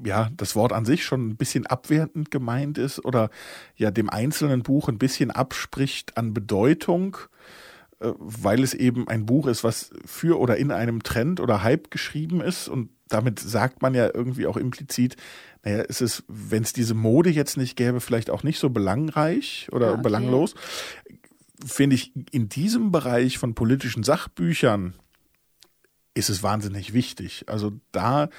ja, 0.06 0.30
das 0.38 0.56
Wort 0.56 0.72
an 0.72 0.86
sich 0.86 1.04
schon 1.04 1.28
ein 1.28 1.36
bisschen 1.36 1.66
abwertend 1.66 2.32
gemeint 2.32 2.78
ist 2.78 3.04
oder 3.04 3.30
ja 3.76 3.92
dem 3.92 4.10
einzelnen 4.10 4.64
Buch 4.64 4.88
ein 4.88 5.00
bisschen 5.00 5.32
abspricht 5.32 6.18
an 6.18 6.34
Bedeutung, 6.34 7.18
äh, 8.00 8.12
weil 8.18 8.64
es 8.64 8.74
eben 8.74 9.08
ein 9.08 9.26
Buch 9.26 9.48
ist, 9.48 9.64
was 9.64 9.90
für 10.06 10.40
oder 10.40 10.58
in 10.58 10.72
einem 10.72 11.04
Trend 11.04 11.40
oder 11.40 11.64
Hype 11.64 11.92
geschrieben 11.92 12.40
ist 12.40 12.68
und 12.68 12.90
damit 13.08 13.40
sagt 13.40 13.82
man 13.82 13.94
ja 13.94 14.10
irgendwie 14.14 14.48
auch 14.48 14.58
implizit, 14.58 15.16
naja, 15.64 15.84
es 15.88 16.02
ist, 16.02 16.24
wenn 16.28 16.64
es 16.64 16.74
diese 16.74 16.94
Mode 16.94 17.30
jetzt 17.30 17.58
nicht 17.58 17.76
gäbe, 17.76 18.02
vielleicht 18.02 18.30
auch 18.30 18.44
nicht 18.44 18.60
so 18.60 18.70
belangreich 18.70 19.68
oder 19.72 19.94
okay. 19.94 20.02
belanglos. 20.02 20.56
Finde 21.66 21.96
ich, 21.96 22.14
in 22.32 22.50
diesem 22.50 22.92
Bereich 22.92 23.38
von 23.38 23.56
politischen 23.56 24.04
Sachbüchern 24.04 24.94
ist 26.16 26.30
es 26.30 26.42
wahnsinnig 26.42 26.94
wichtig. 26.94 27.46
Also 27.48 27.74
da 27.92 28.30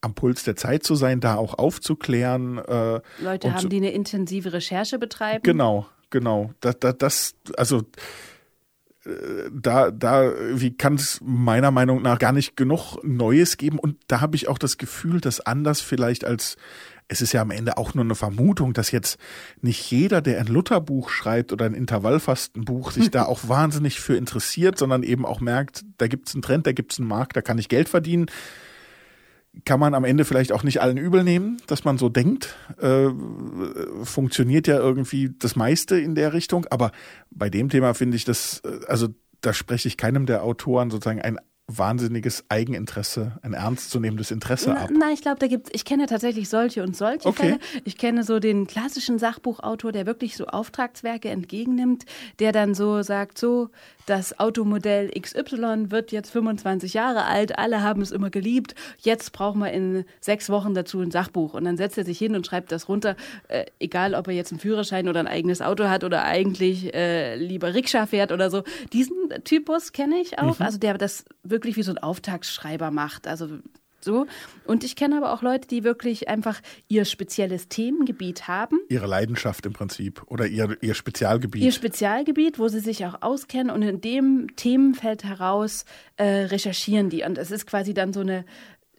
am 0.00 0.14
Puls 0.14 0.44
der 0.44 0.56
Zeit 0.56 0.82
zu 0.82 0.94
sein, 0.94 1.20
da 1.20 1.36
auch 1.36 1.54
aufzuklären. 1.54 2.58
Äh, 2.58 3.00
Leute 3.20 3.54
haben, 3.54 3.68
die 3.68 3.76
eine 3.76 3.92
intensive 3.92 4.52
Recherche 4.52 4.98
betreiben. 4.98 5.42
Genau, 5.42 5.86
genau. 6.10 6.52
Das, 6.60 6.78
das, 6.78 6.96
das 6.98 7.34
also 7.56 7.82
äh, 9.04 9.10
da, 9.52 9.90
da, 9.90 10.32
wie 10.52 10.76
kann 10.76 10.94
es 10.94 11.20
meiner 11.22 11.70
Meinung 11.70 12.02
nach 12.02 12.18
gar 12.18 12.32
nicht 12.32 12.56
genug 12.56 12.98
Neues 13.02 13.56
geben? 13.56 13.78
Und 13.78 13.96
da 14.08 14.20
habe 14.20 14.36
ich 14.36 14.48
auch 14.48 14.58
das 14.58 14.78
Gefühl, 14.78 15.20
dass 15.20 15.40
anders 15.40 15.80
vielleicht 15.80 16.24
als 16.24 16.56
es 17.12 17.20
ist 17.20 17.32
ja 17.32 17.42
am 17.42 17.50
Ende 17.50 17.76
auch 17.76 17.94
nur 17.94 18.04
eine 18.04 18.14
Vermutung, 18.14 18.72
dass 18.72 18.92
jetzt 18.92 19.18
nicht 19.60 19.90
jeder, 19.90 20.20
der 20.20 20.38
ein 20.38 20.46
Lutherbuch 20.46 21.10
schreibt 21.10 21.52
oder 21.52 21.64
ein 21.64 21.74
Intervallfastenbuch, 21.74 22.92
sich 22.92 23.10
da 23.10 23.24
auch 23.26 23.48
wahnsinnig 23.48 23.98
für 23.98 24.16
interessiert, 24.16 24.78
sondern 24.78 25.02
eben 25.02 25.26
auch 25.26 25.40
merkt, 25.40 25.84
da 25.98 26.06
gibt 26.06 26.28
es 26.28 26.36
einen 26.36 26.42
Trend, 26.42 26.68
da 26.68 26.72
gibt 26.72 26.92
es 26.92 27.00
einen 27.00 27.08
Markt, 27.08 27.36
da 27.36 27.42
kann 27.42 27.58
ich 27.58 27.68
Geld 27.68 27.88
verdienen 27.88 28.26
kann 29.64 29.80
man 29.80 29.94
am 29.94 30.04
Ende 30.04 30.24
vielleicht 30.24 30.52
auch 30.52 30.62
nicht 30.62 30.80
allen 30.80 30.96
übel 30.96 31.24
nehmen, 31.24 31.60
dass 31.66 31.84
man 31.84 31.98
so 31.98 32.08
denkt. 32.08 32.56
Äh, 32.80 33.08
funktioniert 34.04 34.66
ja 34.66 34.78
irgendwie 34.78 35.34
das 35.38 35.56
meiste 35.56 35.98
in 35.98 36.14
der 36.14 36.32
Richtung. 36.32 36.66
Aber 36.70 36.92
bei 37.30 37.50
dem 37.50 37.68
Thema 37.68 37.94
finde 37.94 38.16
ich 38.16 38.24
das, 38.24 38.62
äh, 38.64 38.86
also 38.86 39.08
da 39.40 39.52
spreche 39.52 39.88
ich 39.88 39.96
keinem 39.96 40.26
der 40.26 40.44
Autoren 40.44 40.90
sozusagen 40.90 41.20
ein 41.20 41.38
wahnsinniges 41.78 42.44
Eigeninteresse, 42.48 43.38
ein 43.42 43.52
ernstzunehmendes 43.52 44.30
Interesse 44.30 44.76
ab. 44.76 44.90
Nein, 44.92 45.14
ich 45.14 45.22
glaube, 45.22 45.38
da 45.38 45.46
gibt's, 45.46 45.70
ich 45.72 45.84
kenne 45.84 46.06
tatsächlich 46.06 46.48
solche 46.48 46.82
und 46.82 46.96
solche 46.96 47.26
okay. 47.26 47.42
Fälle. 47.42 47.58
Ich 47.84 47.98
kenne 47.98 48.24
so 48.24 48.38
den 48.38 48.66
klassischen 48.66 49.18
Sachbuchautor, 49.18 49.92
der 49.92 50.06
wirklich 50.06 50.36
so 50.36 50.46
Auftragswerke 50.46 51.28
entgegennimmt, 51.28 52.04
der 52.38 52.52
dann 52.52 52.74
so 52.74 53.02
sagt, 53.02 53.38
so, 53.38 53.70
das 54.06 54.40
Automodell 54.40 55.10
XY 55.10 55.90
wird 55.90 56.10
jetzt 56.12 56.30
25 56.30 56.94
Jahre 56.94 57.24
alt, 57.24 57.58
alle 57.58 57.82
haben 57.82 58.02
es 58.02 58.10
immer 58.10 58.30
geliebt, 58.30 58.74
jetzt 58.98 59.32
brauchen 59.32 59.60
wir 59.60 59.72
in 59.72 60.04
sechs 60.20 60.50
Wochen 60.50 60.74
dazu 60.74 61.00
ein 61.00 61.10
Sachbuch. 61.10 61.54
Und 61.54 61.64
dann 61.64 61.76
setzt 61.76 61.96
er 61.96 62.04
sich 62.04 62.18
hin 62.18 62.34
und 62.34 62.46
schreibt 62.46 62.72
das 62.72 62.88
runter, 62.88 63.14
äh, 63.48 63.66
egal 63.78 64.14
ob 64.14 64.26
er 64.28 64.34
jetzt 64.34 64.50
einen 64.50 64.60
Führerschein 64.60 65.08
oder 65.08 65.20
ein 65.20 65.28
eigenes 65.28 65.62
Auto 65.62 65.84
hat 65.84 66.02
oder 66.02 66.24
eigentlich 66.24 66.92
äh, 66.92 67.36
lieber 67.36 67.74
Rikscha 67.74 68.06
fährt 68.06 68.32
oder 68.32 68.50
so. 68.50 68.64
Diesen 68.92 69.14
Typus 69.44 69.92
kenne 69.92 70.20
ich 70.20 70.38
auch, 70.38 70.58
mhm. 70.58 70.66
also 70.66 70.78
der 70.78 70.98
das 70.98 71.24
wirklich 71.44 71.59
wie 71.64 71.82
so 71.82 71.92
ein 71.92 71.98
Auftragsschreiber 71.98 72.90
macht. 72.90 73.26
Also 73.26 73.48
so. 74.00 74.26
Und 74.66 74.82
ich 74.82 74.96
kenne 74.96 75.16
aber 75.16 75.32
auch 75.32 75.42
Leute, 75.42 75.68
die 75.68 75.84
wirklich 75.84 76.28
einfach 76.28 76.60
ihr 76.88 77.04
spezielles 77.04 77.68
Themengebiet 77.68 78.48
haben. 78.48 78.78
Ihre 78.88 79.06
Leidenschaft 79.06 79.66
im 79.66 79.72
Prinzip 79.72 80.22
oder 80.26 80.46
ihr, 80.46 80.76
ihr 80.80 80.94
Spezialgebiet. 80.94 81.62
Ihr 81.62 81.72
Spezialgebiet, 81.72 82.58
wo 82.58 82.68
sie 82.68 82.80
sich 82.80 83.04
auch 83.04 83.20
auskennen 83.20 83.70
und 83.70 83.82
in 83.82 84.00
dem 84.00 84.56
Themenfeld 84.56 85.24
heraus 85.24 85.84
äh, 86.16 86.24
recherchieren 86.24 87.10
die. 87.10 87.24
Und 87.24 87.38
es 87.38 87.50
ist 87.50 87.66
quasi 87.66 87.94
dann 87.94 88.12
so 88.12 88.20
eine 88.20 88.44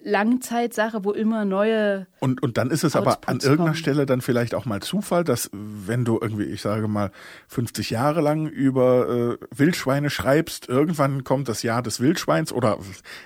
Langzeitsache, 0.04 1.04
wo 1.04 1.12
immer 1.12 1.46
neue. 1.46 2.08
Und, 2.20 2.42
und 2.42 2.58
dann 2.58 2.72
ist 2.72 2.84
es 2.84 2.96
Outputs 2.96 3.18
aber 3.18 3.30
an 3.30 3.38
irgendeiner 3.38 3.70
kommen. 3.72 3.76
Stelle 3.76 4.06
dann 4.06 4.22
vielleicht 4.22 4.56
auch 4.56 4.66
mal 4.66 4.82
Zufall, 4.82 5.24
dass 5.24 5.50
wenn 5.54 6.06
du 6.06 6.20
irgendwie, 6.22 6.46
ich 6.46 6.62
sage 6.62 6.88
mal, 6.88 7.12
50 7.48 7.90
Jahre 7.90 8.22
lang 8.22 8.48
über 8.48 9.38
äh, 9.42 9.46
Wildschweine 9.56 10.10
schreibst, 10.10 10.68
irgendwann 10.70 11.24
kommt 11.24 11.50
das 11.50 11.64
Jahr 11.64 11.82
des 11.82 12.00
Wildschweins 12.00 12.52
oder 12.52 12.80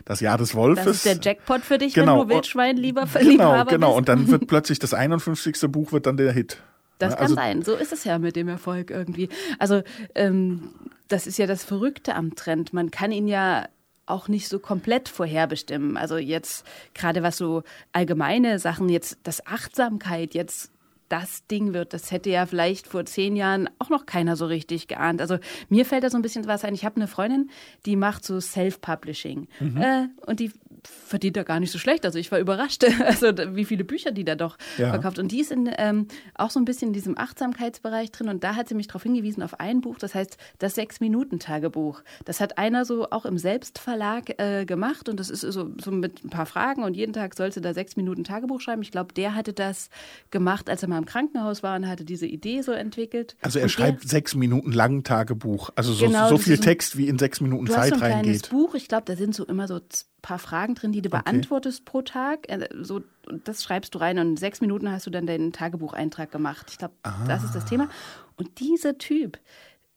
das 0.05 0.19
Jahr 0.19 0.37
des 0.37 0.55
Wolfes. 0.55 0.85
Das 0.85 0.95
ist 0.97 1.05
der 1.05 1.19
Jackpot 1.21 1.61
für 1.61 1.77
dich, 1.77 1.93
genau. 1.93 2.19
wenn 2.21 2.27
du 2.27 2.33
Wildschwein 2.35 2.77
lieber 2.77 3.05
Genau, 3.13 3.65
genau. 3.65 3.87
Bist. 3.87 3.97
Und 3.97 4.09
dann 4.09 4.27
wird 4.31 4.47
plötzlich 4.47 4.79
das 4.79 4.93
51. 4.93 5.71
Buch 5.71 5.91
wird 5.91 6.05
dann 6.05 6.17
der 6.17 6.31
Hit. 6.31 6.61
Das 6.97 7.11
ja, 7.11 7.15
kann 7.15 7.23
also, 7.23 7.35
sein. 7.35 7.61
So 7.61 7.75
ist 7.75 7.91
es 7.91 8.03
ja 8.03 8.19
mit 8.19 8.35
dem 8.35 8.47
Erfolg 8.47 8.89
irgendwie. 8.89 9.29
Also 9.59 9.81
ähm, 10.13 10.69
das 11.07 11.27
ist 11.27 11.37
ja 11.37 11.47
das 11.47 11.63
Verrückte 11.63 12.15
am 12.15 12.35
Trend. 12.35 12.73
Man 12.73 12.91
kann 12.91 13.11
ihn 13.11 13.27
ja 13.27 13.67
auch 14.05 14.27
nicht 14.27 14.47
so 14.47 14.59
komplett 14.59 15.09
vorherbestimmen. 15.09 15.97
Also 15.97 16.17
jetzt 16.17 16.65
gerade 16.93 17.23
was 17.23 17.37
so 17.37 17.63
allgemeine 17.91 18.59
Sachen, 18.59 18.89
jetzt 18.89 19.17
das 19.23 19.45
Achtsamkeit 19.45 20.33
jetzt 20.33 20.71
das 21.09 21.45
Ding 21.47 21.73
wird. 21.73 21.93
Das 21.93 22.11
hätte 22.11 22.29
ja 22.29 22.45
vielleicht 22.45 22.87
vor 22.87 23.05
zehn 23.05 23.35
Jahren 23.35 23.69
auch 23.79 23.89
noch 23.89 24.05
keiner 24.05 24.35
so 24.35 24.45
richtig 24.45 24.87
geahnt. 24.87 25.21
Also 25.21 25.37
mir 25.69 25.85
fällt 25.85 26.03
da 26.03 26.09
so 26.09 26.17
ein 26.17 26.21
bisschen 26.21 26.47
was 26.47 26.63
ein. 26.63 26.73
Ich 26.73 26.85
habe 26.85 26.95
eine 26.95 27.07
Freundin, 27.07 27.49
die 27.85 27.95
macht 27.95 28.25
so 28.25 28.39
Self-Publishing. 28.39 29.47
Mhm. 29.59 29.77
Äh, 29.81 30.07
und 30.25 30.39
die 30.39 30.51
verdient 30.87 31.37
da 31.37 31.43
gar 31.43 31.59
nicht 31.59 31.71
so 31.71 31.79
schlecht. 31.79 32.05
Also 32.05 32.19
ich 32.19 32.31
war 32.31 32.39
überrascht, 32.39 32.83
also 33.05 33.27
wie 33.55 33.65
viele 33.65 33.83
Bücher 33.83 34.11
die 34.11 34.25
da 34.25 34.35
doch 34.35 34.57
ja. 34.77 34.89
verkauft. 34.89 35.19
Und 35.19 35.31
die 35.31 35.41
ist 35.41 35.51
in, 35.51 35.69
ähm, 35.77 36.07
auch 36.33 36.49
so 36.49 36.59
ein 36.59 36.65
bisschen 36.65 36.89
in 36.89 36.93
diesem 36.93 37.17
Achtsamkeitsbereich 37.17 38.11
drin. 38.11 38.29
Und 38.29 38.43
da 38.43 38.55
hat 38.55 38.67
sie 38.67 38.75
mich 38.75 38.87
darauf 38.87 39.03
hingewiesen, 39.03 39.43
auf 39.43 39.59
ein 39.59 39.81
Buch, 39.81 39.97
das 39.97 40.15
heißt 40.15 40.37
das 40.59 40.75
Sechs-Minuten-Tagebuch. 40.75 42.01
Das 42.25 42.39
hat 42.39 42.57
einer 42.57 42.85
so 42.85 43.09
auch 43.11 43.25
im 43.25 43.37
Selbstverlag 43.37 44.39
äh, 44.39 44.65
gemacht. 44.65 45.09
Und 45.09 45.19
das 45.19 45.29
ist 45.29 45.41
so, 45.41 45.71
so 45.81 45.91
mit 45.91 46.23
ein 46.23 46.29
paar 46.29 46.45
Fragen. 46.45 46.83
Und 46.83 46.95
jeden 46.95 47.13
Tag 47.13 47.35
sollte 47.35 47.61
da 47.61 47.73
sechs 47.73 47.95
Minuten 47.95 48.23
Tagebuch 48.23 48.61
schreiben. 48.61 48.81
Ich 48.81 48.91
glaube, 48.91 49.13
der 49.13 49.35
hatte 49.35 49.53
das 49.53 49.89
gemacht, 50.31 50.69
als 50.69 50.81
er 50.81 50.89
mal 50.89 50.97
im 50.97 51.05
Krankenhaus 51.05 51.63
war 51.63 51.75
und 51.75 51.87
hatte 51.87 52.05
diese 52.05 52.25
Idee 52.25 52.61
so 52.61 52.71
entwickelt. 52.71 53.35
Also 53.41 53.59
er 53.59 53.63
und 53.63 53.69
schreibt 53.69 54.03
der, 54.03 54.09
sechs 54.09 54.35
Minuten 54.35 54.71
lang 54.71 55.03
Tagebuch. 55.03 55.69
Also 55.75 55.93
so, 55.93 56.07
genau, 56.07 56.29
so 56.29 56.37
viel 56.37 56.57
Text, 56.57 56.97
wie 56.97 57.07
in 57.07 57.19
sechs 57.19 57.41
Minuten 57.41 57.67
Zeit 57.67 57.93
reingeht. 57.93 57.93
Du 57.93 57.93
hast 57.93 57.99
so 57.99 58.05
ein 58.05 58.23
kleines 58.23 58.41
Buch. 58.49 58.75
Ich 58.75 58.87
glaube, 58.87 59.03
da 59.05 59.15
sind 59.15 59.35
so 59.35 59.45
immer 59.45 59.67
so 59.67 59.79
paar 60.25 60.39
Fragen 60.39 60.73
drin, 60.73 60.91
die 60.91 61.03
du 61.03 61.09
okay. 61.09 61.21
beantwortest 61.23 61.85
pro 61.85 62.01
Tag. 62.01 62.49
Äh, 62.49 62.67
so, 62.81 63.01
das 63.43 63.63
schreibst 63.63 63.93
du 63.93 63.99
rein 63.99 64.17
und 64.17 64.29
in 64.29 64.37
sechs 64.37 64.59
Minuten 64.59 64.91
hast 64.91 65.05
du 65.05 65.11
dann 65.11 65.27
deinen 65.27 65.53
Tagebucheintrag 65.53 66.31
gemacht. 66.31 66.67
Ich 66.71 66.79
glaube, 66.79 66.95
das 67.27 67.43
ist 67.43 67.53
das 67.53 67.65
Thema. 67.65 67.89
Und 68.35 68.59
dieser 68.59 68.97
Typ 68.97 69.37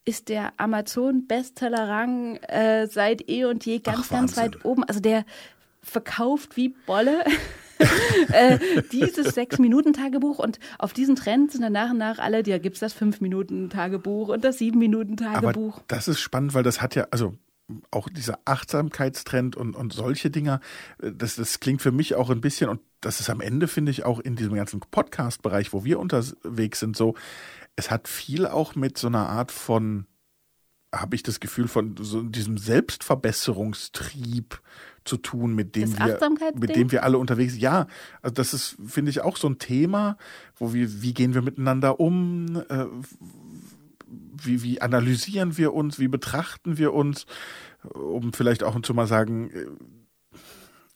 ist 0.05 0.29
der 0.29 0.53
Amazon-Bestseller-Rang 0.59 2.37
äh, 2.37 2.87
seit 2.87 3.29
eh 3.29 3.47
und 3.47 3.65
je 3.65 3.79
ganz, 3.79 4.07
Ach, 4.07 4.11
ganz 4.11 4.37
weit 4.37 4.65
oben. 4.65 4.85
Also 4.85 5.01
der 5.01 5.25
verkauft 5.83 6.57
wie 6.57 6.69
Bolle. 6.69 7.25
äh, 8.33 8.59
dieses 8.93 9.35
Sechs-Minuten-Tagebuch 9.35 10.41
und 10.41 10.59
auf 10.79 10.93
diesen 10.93 11.17
Trend 11.17 11.53
sind 11.53 11.63
dann 11.63 11.73
nach 11.73 11.91
und 11.91 11.99
nach 11.99 12.19
alle, 12.19 12.43
da 12.43 12.59
gibt 12.59 12.75
es 12.75 12.81
das 12.81 12.93
Fünf-Minuten-Tagebuch 12.93 14.29
und 14.29 14.45
das 14.45 14.59
Sieben-Minuten-Tagebuch. 14.59 15.81
Das 15.87 16.09
ist 16.09 16.21
spannend, 16.21 16.55
weil 16.55 16.65
das 16.65 16.83
hat 16.83 16.95
ja, 16.97 17.07
also 17.11 17.35
auch 17.91 18.09
dieser 18.09 18.39
Achtsamkeitstrend 18.45 19.57
und, 19.57 19.75
und 19.75 19.93
solche 19.93 20.31
Dinger, 20.31 20.61
äh, 21.03 21.13
das, 21.13 21.37
das 21.37 21.61
klingt 21.61 21.83
für 21.83 21.93
mich 21.93 22.15
auch 22.15 22.31
ein 22.31 22.41
bisschen, 22.41 22.71
und 22.71 22.81
das 23.01 23.21
ist 23.21 23.31
am 23.31 23.41
Ende, 23.41 23.69
finde 23.69 23.91
ich, 23.91 24.05
auch 24.05 24.21
in 24.21 24.37
diesem 24.37 24.55
ganzen 24.55 24.81
Podcast-Bereich, 24.81 25.73
wo 25.73 25.85
wir 25.85 25.99
unterwegs 25.99 26.81
sind, 26.81 26.97
so, 26.97 27.15
es 27.77 27.91
hat 27.91 28.09
viel 28.09 28.47
auch 28.47 28.75
mit 28.75 28.99
so 28.99 29.07
einer 29.07 29.29
Art 29.29 29.53
von, 29.53 30.07
habe 30.93 31.15
ich 31.15 31.23
das 31.23 31.41
Gefühl, 31.41 31.69
von 31.69 31.97
so 32.01 32.23
diesem 32.23 32.59
Selbstverbesserungstrieb 32.59 34.61
zu 35.05 35.17
tun, 35.17 35.55
mit 35.55 35.77
dem 35.77 35.99
wir, 35.99 36.19
mit 36.55 36.77
dem 36.77 36.93
wir 36.93 37.05
alle 37.05 37.19
unterwegs 37.19 37.53
sind. 37.53 37.63
Ja, 37.63 37.87
also 38.21 38.35
das 38.35 38.53
ist, 38.53 38.77
finde 38.85 39.11
ich, 39.11 39.21
auch 39.21 39.37
so 39.37 39.49
ein 39.49 39.59
Thema, 39.59 40.19
wo 40.57 40.73
wir, 40.73 41.03
wie 41.03 41.15
gehen 41.15 41.35
wir 41.35 41.43
miteinander 41.43 42.01
um, 42.01 42.63
äh, 42.69 42.87
wie, 44.45 44.63
wie 44.63 44.81
analysieren 44.81 45.57
wir 45.57 45.75
uns, 45.75 45.99
wie 45.99 46.09
betrachten 46.09 46.79
wir 46.79 46.95
uns, 46.95 47.27
um 47.95 48.33
vielleicht 48.33 48.63
auch 48.63 48.81
zu 48.83 48.95
mal 48.95 49.07
sagen, 49.07 49.51
äh, 49.51 49.67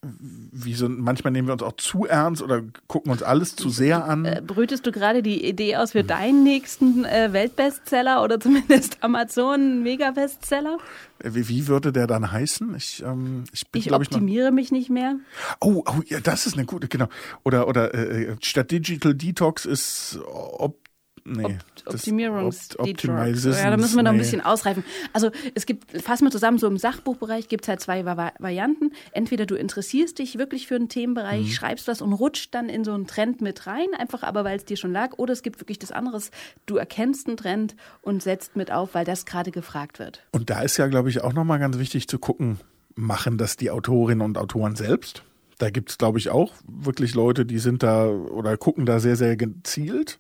wie 0.05 0.75
so, 0.75 0.89
manchmal 0.89 1.33
nehmen 1.33 1.47
wir 1.47 1.53
uns 1.53 1.63
auch 1.63 1.77
zu 1.77 2.07
ernst 2.07 2.43
oder 2.43 2.63
gucken 2.89 3.13
uns 3.13 3.23
alles 3.23 3.55
zu 3.55 3.71
sehr 3.71 4.05
an. 4.05 4.25
Äh, 4.25 4.43
brütest 4.45 4.85
du 4.85 4.91
gerade 4.91 5.23
die 5.23 5.47
Idee 5.47 5.77
aus 5.77 5.93
für 5.93 6.03
deinen 6.03 6.43
nächsten 6.43 7.05
äh, 7.05 7.33
Weltbestseller 7.33 8.25
oder 8.25 8.41
zumindest 8.41 8.99
Amazon 9.01 9.85
Mega-Bestseller? 9.85 10.79
Äh, 11.21 11.35
wie, 11.35 11.49
wie, 11.49 11.69
würde 11.69 11.93
der 11.93 12.09
dann 12.09 12.33
heißen? 12.33 12.75
Ich, 12.75 13.05
ähm, 13.07 13.45
ich, 13.53 13.69
bin, 13.69 13.81
ich 13.81 13.93
optimiere 13.93 14.47
ich 14.47 14.51
noch... 14.51 14.55
mich 14.57 14.73
nicht 14.73 14.91
mehr. 14.91 15.17
Oh, 15.61 15.85
oh, 15.87 16.01
ja, 16.07 16.19
das 16.19 16.47
ist 16.47 16.55
eine 16.55 16.67
gute, 16.67 16.89
genau. 16.89 17.07
Oder, 17.45 17.69
oder 17.69 17.95
äh 17.95 18.37
statt 18.43 18.73
Digital 18.73 19.15
Detox 19.15 19.67
ist 19.67 20.19
ob 20.25 20.82
Nee, 21.25 21.45
Opt 21.45 21.87
Optimierungs-Detox. 21.87 23.45
Ja, 23.45 23.71
da 23.71 23.77
müssen 23.77 23.97
wir 23.97 24.03
noch 24.03 24.13
ein 24.13 24.19
bisschen 24.19 24.41
ausreifen. 24.41 24.85
Also 25.13 25.31
es 25.55 25.67
gibt, 25.67 26.03
fassen 26.03 26.25
wir 26.25 26.31
zusammen, 26.31 26.59
so 26.59 26.67
im 26.67 26.79
Sachbuchbereich 26.79 27.49
gibt 27.49 27.65
es 27.65 27.69
halt 27.69 27.81
zwei 27.81 28.05
Varianten. 28.05 28.93
Entweder 29.13 29.47
du 29.47 29.55
interessierst 29.55 30.19
dich 30.19 30.39
wirklich 30.39 30.67
für 30.67 30.75
einen 30.75 30.89
Themenbereich, 30.89 31.47
mhm. 31.47 31.51
schreibst 31.51 31.87
was 31.87 32.03
und 32.03 32.13
rutscht 32.13 32.55
dann 32.55 32.69
in 32.69 32.85
so 32.85 32.93
einen 32.93 33.07
Trend 33.07 33.41
mit 33.41 33.67
rein, 33.67 33.89
einfach 33.97 34.23
aber 34.25 34.45
weil 34.45 34.57
es 34.57 34.65
dir 34.65 34.77
schon 34.77 34.93
lag. 34.93 35.19
Oder 35.19 35.33
es 35.33 35.43
gibt 35.43 35.61
wirklich 35.61 35.79
das 35.79 35.93
andere, 35.93 36.21
du 36.67 36.77
erkennst 36.77 37.29
einen 37.29 37.37
Trend 37.37 37.77
und 38.03 38.23
setzt 38.23 38.57
mit 38.57 38.73
auf, 38.73 38.95
weil 38.95 39.05
das 39.05 39.25
gerade 39.25 39.53
gefragt 39.53 39.99
wird. 39.99 40.25
Und 40.33 40.51
da 40.51 40.63
ist 40.63 40.77
ja, 40.77 40.89
glaube 40.89 41.09
ich, 41.09 41.23
auch 41.23 41.33
nochmal 41.33 41.59
ganz 41.61 41.79
wichtig 41.79 42.09
zu 42.09 42.19
gucken, 42.19 42.59
machen 42.95 43.39
das 43.39 43.57
die 43.57 43.71
Autorinnen 43.71 44.25
und 44.25 44.39
Autoren 44.39 44.77
selbst? 44.77 45.23
Da 45.59 45.71
gibt 45.71 45.91
es, 45.91 45.99
glaube 45.99 46.19
ich, 46.19 46.31
auch 46.31 46.55
wirklich 46.67 47.15
Leute, 47.15 47.47
die 47.47 47.59
sind 47.59 47.83
da 47.83 48.09
oder 48.09 48.57
gucken 48.57 48.85
da 48.85 48.99
sehr, 48.99 49.17
sehr 49.17 49.37
gezielt. 49.37 50.19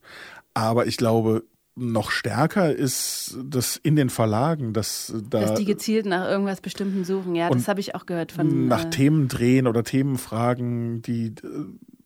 Aber 0.54 0.86
ich 0.86 0.96
glaube, 0.96 1.44
noch 1.74 2.10
stärker 2.10 2.74
ist 2.74 3.38
das 3.42 3.76
in 3.76 3.96
den 3.96 4.10
Verlagen, 4.10 4.72
dass 4.72 5.14
da 5.30 5.40
dass 5.40 5.54
die 5.54 5.64
gezielt 5.64 6.06
nach 6.06 6.28
irgendwas 6.28 6.60
Bestimmten 6.60 7.04
suchen. 7.04 7.34
Ja, 7.34 7.48
das 7.48 7.68
habe 7.68 7.80
ich 7.80 7.94
auch 7.94 8.04
gehört 8.04 8.32
von 8.32 8.68
nach 8.68 8.86
äh, 8.86 8.90
Themen 8.90 9.28
drehen 9.28 9.66
oder 9.66 9.82
Themenfragen, 9.82 11.00
die 11.02 11.28
äh, 11.28 11.32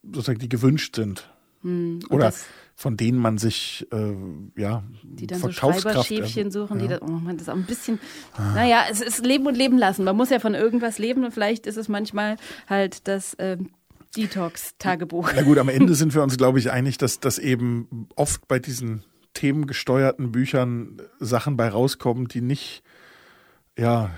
sozusagen 0.05 0.39
die 0.39 0.49
gewünscht 0.49 0.95
sind 0.95 1.29
hm, 1.63 2.01
oder 2.11 2.33
von 2.77 2.97
denen 2.97 3.19
man 3.19 3.39
sich 3.39 3.89
äh, 3.93 4.15
ja 4.57 4.85
die 5.03 5.27
dann 5.27 5.41
so 5.41 5.51
Schreiberschäfchen 5.51 6.53
suchen, 6.53 6.79
ja. 6.79 6.83
die 6.83 6.89
das, 6.89 7.03
oh 7.03 7.07
man, 7.07 7.37
das 7.37 7.49
auch 7.49 7.55
ein 7.55 7.67
bisschen. 7.67 7.99
Ah. 8.35 8.55
Naja, 8.55 8.85
es 8.89 9.01
ist 9.01 9.25
Leben 9.27 9.47
und 9.47 9.57
Leben 9.57 9.79
lassen. 9.79 10.05
Man 10.05 10.17
muss 10.17 10.31
ja 10.31 10.39
von 10.39 10.55
irgendwas 10.55 10.99
leben 10.99 11.25
und 11.25 11.33
vielleicht 11.33 11.67
ist 11.67 11.77
es 11.77 11.89
manchmal 11.89 12.37
halt 12.69 13.09
das 13.09 13.35
äh, 13.35 13.57
Detox-Tagebuch. 14.17 15.33
Na 15.35 15.43
gut, 15.43 15.59
am 15.59 15.69
Ende 15.69 15.95
sind 15.95 16.15
wir 16.15 16.23
uns, 16.23 16.37
glaube 16.37 16.59
ich, 16.59 16.71
einig, 16.71 16.99
dass 16.99 17.21
das 17.21 17.39
eben 17.39 18.09
oft 18.17 18.47
bei 18.49 18.59
diesen 18.59 19.05
themengesteuerten 19.35 20.33
Büchern 20.33 21.03
Sachen 21.21 21.57
bei 21.57 21.69
rauskommen, 21.69 22.29
die 22.29 22.41
nicht, 22.41 22.83
ja, 23.79 24.11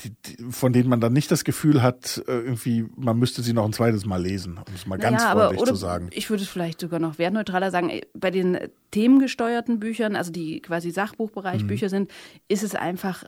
die, 0.00 0.10
die, 0.10 0.36
von 0.50 0.72
denen 0.72 0.88
man 0.88 1.00
dann 1.00 1.12
nicht 1.12 1.30
das 1.30 1.44
Gefühl 1.44 1.82
hat, 1.82 2.22
äh, 2.26 2.32
irgendwie, 2.32 2.86
man 2.96 3.18
müsste 3.18 3.42
sie 3.42 3.52
noch 3.52 3.64
ein 3.64 3.72
zweites 3.72 4.04
Mal 4.04 4.20
lesen, 4.20 4.58
um 4.58 4.74
es 4.74 4.86
mal 4.86 4.98
naja, 4.98 5.10
ganz 5.10 5.22
freundlich 5.22 5.60
aber, 5.60 5.70
zu 5.70 5.74
sagen. 5.76 6.10
Ich 6.12 6.28
würde 6.28 6.42
es 6.42 6.48
vielleicht 6.48 6.80
sogar 6.80 7.00
noch 7.00 7.18
wertneutraler 7.18 7.70
sagen. 7.70 8.00
Bei 8.12 8.30
den 8.30 8.58
themengesteuerten 8.90 9.80
Büchern, 9.80 10.16
also 10.16 10.32
die 10.32 10.60
quasi 10.60 10.90
Sachbuchbereich 10.90 11.62
mhm. 11.62 11.68
Bücher 11.68 11.88
sind, 11.88 12.10
ist 12.48 12.62
es 12.62 12.74
einfach 12.74 13.24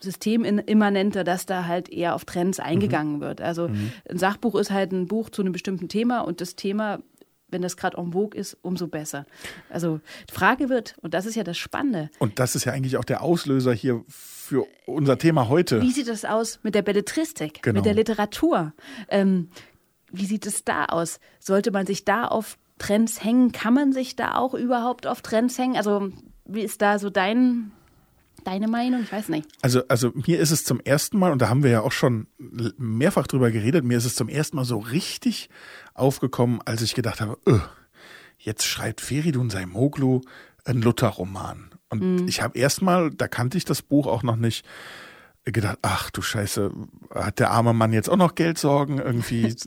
systemimmanenter, 0.00 1.24
dass 1.24 1.46
da 1.46 1.66
halt 1.66 1.88
eher 1.88 2.14
auf 2.14 2.24
Trends 2.24 2.60
eingegangen 2.60 3.16
mhm. 3.16 3.20
wird. 3.20 3.40
Also 3.40 3.68
mhm. 3.68 3.92
ein 4.08 4.18
Sachbuch 4.18 4.54
ist 4.56 4.70
halt 4.70 4.92
ein 4.92 5.06
Buch 5.06 5.30
zu 5.30 5.42
einem 5.42 5.52
bestimmten 5.52 5.88
Thema 5.88 6.20
und 6.20 6.40
das 6.40 6.54
Thema, 6.54 7.00
wenn 7.48 7.62
das 7.62 7.76
gerade 7.76 7.96
en 7.96 8.12
vogue 8.12 8.38
ist, 8.38 8.56
umso 8.62 8.88
besser. 8.88 9.24
Also 9.70 10.00
die 10.28 10.34
Frage 10.34 10.68
wird, 10.68 10.96
und 11.00 11.14
das 11.14 11.26
ist 11.26 11.34
ja 11.34 11.44
das 11.44 11.56
Spannende. 11.56 12.10
Und 12.18 12.38
das 12.38 12.54
ist 12.54 12.64
ja 12.64 12.72
eigentlich 12.72 12.96
auch 12.96 13.04
der 13.04 13.22
Auslöser 13.22 13.72
hier 13.72 14.04
für 14.08 14.66
unser 14.86 15.18
Thema 15.18 15.48
heute. 15.48 15.80
Wie 15.80 15.92
sieht 15.92 16.08
es 16.08 16.24
aus 16.24 16.60
mit 16.62 16.74
der 16.74 16.82
Belletristik, 16.82 17.62
genau. 17.62 17.78
mit 17.78 17.86
der 17.86 17.94
Literatur? 17.94 18.74
Ähm, 19.08 19.48
wie 20.12 20.26
sieht 20.26 20.46
es 20.46 20.64
da 20.64 20.86
aus? 20.86 21.20
Sollte 21.40 21.70
man 21.70 21.86
sich 21.86 22.04
da 22.04 22.26
auf 22.26 22.58
Trends 22.78 23.24
hängen? 23.24 23.52
Kann 23.52 23.74
man 23.74 23.92
sich 23.92 24.14
da 24.16 24.36
auch 24.36 24.54
überhaupt 24.54 25.06
auf 25.06 25.22
Trends 25.22 25.58
hängen? 25.58 25.76
Also 25.76 26.10
wie 26.44 26.62
ist 26.62 26.82
da 26.82 26.98
so 26.98 27.10
dein 27.10 27.72
deine 28.46 28.68
Meinung? 28.68 29.02
Ich 29.02 29.12
weiß 29.12 29.28
nicht. 29.28 29.48
Also, 29.62 29.86
also 29.88 30.12
mir 30.14 30.38
ist 30.38 30.50
es 30.50 30.64
zum 30.64 30.80
ersten 30.80 31.18
Mal, 31.18 31.32
und 31.32 31.42
da 31.42 31.48
haben 31.48 31.62
wir 31.62 31.70
ja 31.70 31.80
auch 31.80 31.92
schon 31.92 32.26
mehrfach 32.78 33.26
drüber 33.26 33.50
geredet, 33.50 33.84
mir 33.84 33.98
ist 33.98 34.04
es 34.04 34.14
zum 34.14 34.28
ersten 34.28 34.56
Mal 34.56 34.64
so 34.64 34.78
richtig 34.78 35.48
aufgekommen, 35.94 36.60
als 36.64 36.82
ich 36.82 36.94
gedacht 36.94 37.20
habe, 37.20 37.38
öh, 37.46 37.60
jetzt 38.38 38.64
schreibt 38.64 39.00
Feridun 39.00 39.50
Saimoglu 39.50 40.20
einen 40.64 40.82
Luther-Roman. 40.82 41.70
Und 41.88 42.22
mhm. 42.22 42.28
ich 42.28 42.42
habe 42.42 42.58
erstmal, 42.58 43.10
da 43.10 43.28
kannte 43.28 43.58
ich 43.58 43.64
das 43.64 43.82
Buch 43.82 44.06
auch 44.06 44.22
noch 44.22 44.36
nicht, 44.36 44.64
gedacht, 45.44 45.78
ach 45.82 46.10
du 46.10 46.22
Scheiße, 46.22 46.72
hat 47.14 47.38
der 47.38 47.50
arme 47.52 47.72
Mann 47.72 47.92
jetzt 47.92 48.10
auch 48.10 48.16
noch 48.16 48.34
Geldsorgen 48.34 48.98
irgendwie? 48.98 49.54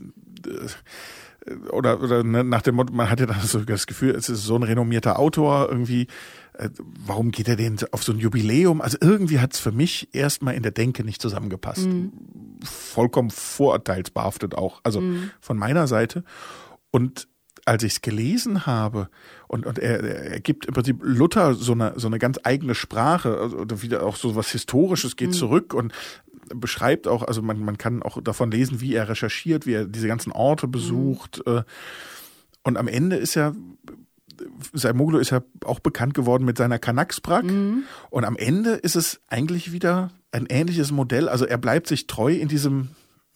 oder, 1.70 2.02
oder 2.02 2.22
ne, 2.22 2.44
nach 2.44 2.62
dem 2.62 2.74
Motto, 2.76 2.92
man 2.92 3.10
hat 3.10 3.20
ja 3.20 3.26
dann 3.26 3.40
so 3.40 3.60
das 3.60 3.86
Gefühl, 3.86 4.10
es 4.10 4.28
ist 4.28 4.44
so 4.44 4.56
ein 4.56 4.62
renommierter 4.62 5.18
Autor, 5.18 5.68
irgendwie 5.70 6.06
äh, 6.54 6.68
warum 6.78 7.30
geht 7.30 7.48
er 7.48 7.56
denn 7.56 7.78
auf 7.92 8.04
so 8.04 8.12
ein 8.12 8.18
Jubiläum? 8.18 8.80
Also 8.80 8.98
irgendwie 9.00 9.40
hat 9.40 9.54
es 9.54 9.60
für 9.60 9.72
mich 9.72 10.14
erstmal 10.14 10.54
in 10.54 10.62
der 10.62 10.72
Denke 10.72 11.04
nicht 11.04 11.22
zusammengepasst. 11.22 11.86
Mhm. 11.86 12.12
vollkommen 12.62 13.30
vorurteilsbehaftet 13.30 14.54
auch, 14.54 14.80
also 14.84 15.00
mhm. 15.00 15.30
von 15.40 15.56
meiner 15.56 15.86
Seite. 15.86 16.24
Und 16.90 17.28
als 17.64 17.82
ich 17.82 17.92
es 17.92 18.02
gelesen 18.02 18.66
habe, 18.66 19.08
und, 19.48 19.66
und 19.66 19.78
er, 19.78 20.02
er 20.02 20.40
gibt 20.40 20.66
im 20.66 20.74
Prinzip 20.74 20.98
Luther 21.02 21.54
so 21.54 21.72
eine, 21.72 21.92
so 21.96 22.06
eine 22.06 22.18
ganz 22.18 22.38
eigene 22.42 22.74
Sprache, 22.74 23.38
also, 23.38 23.58
oder 23.58 23.82
wieder 23.82 24.04
auch 24.04 24.16
so 24.16 24.36
was 24.36 24.50
Historisches 24.50 25.16
geht 25.16 25.28
mhm. 25.28 25.34
zurück 25.34 25.74
und 25.74 25.92
beschreibt 26.54 27.08
auch, 27.08 27.22
also 27.22 27.42
man, 27.42 27.60
man 27.60 27.78
kann 27.78 28.02
auch 28.02 28.20
davon 28.22 28.50
lesen, 28.50 28.80
wie 28.80 28.94
er 28.94 29.08
recherchiert, 29.08 29.66
wie 29.66 29.74
er 29.74 29.84
diese 29.86 30.08
ganzen 30.08 30.32
Orte 30.32 30.66
mhm. 30.66 30.70
besucht. 30.72 31.42
Mhm. 31.46 31.62
Und 32.62 32.76
am 32.76 32.88
Ende 32.88 33.16
ist 33.16 33.34
ja 33.34 33.54
Saimoglu 34.72 35.18
ist 35.18 35.30
ja 35.30 35.42
auch 35.64 35.80
bekannt 35.80 36.14
geworden 36.14 36.44
mit 36.44 36.56
seiner 36.56 36.78
Kanaksbrak. 36.78 37.44
Mhm. 37.44 37.84
Und 38.08 38.24
am 38.24 38.36
Ende 38.36 38.70
ist 38.70 38.96
es 38.96 39.20
eigentlich 39.28 39.72
wieder 39.72 40.10
ein 40.32 40.46
ähnliches 40.46 40.92
Modell. 40.92 41.28
Also 41.28 41.44
er 41.44 41.58
bleibt 41.58 41.86
sich 41.86 42.06
treu 42.06 42.32
in 42.32 42.48
diesem 42.48 42.88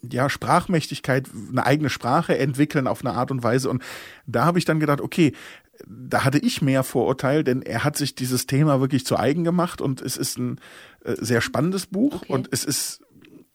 ja, 0.02 0.28
Sprachmächtigkeit, 0.28 1.28
eine 1.50 1.64
eigene 1.64 1.90
Sprache 1.90 2.38
entwickeln 2.38 2.86
auf 2.86 3.04
eine 3.04 3.14
Art 3.14 3.30
und 3.30 3.42
Weise. 3.42 3.70
Und 3.70 3.82
da 4.26 4.44
habe 4.44 4.58
ich 4.58 4.64
dann 4.64 4.80
gedacht, 4.80 5.00
okay, 5.00 5.32
da 5.86 6.24
hatte 6.24 6.38
ich 6.38 6.62
mehr 6.62 6.82
Vorurteil, 6.84 7.42
denn 7.44 7.62
er 7.62 7.84
hat 7.84 7.96
sich 7.96 8.14
dieses 8.14 8.46
Thema 8.46 8.80
wirklich 8.80 9.04
zu 9.04 9.18
eigen 9.18 9.44
gemacht 9.44 9.80
und 9.80 10.00
es 10.00 10.16
ist 10.16 10.38
ein 10.38 10.60
äh, 11.04 11.14
sehr 11.18 11.40
spannendes 11.40 11.86
Buch 11.86 12.22
okay. 12.22 12.32
und 12.32 12.48
es 12.52 12.64
ist 12.64 13.03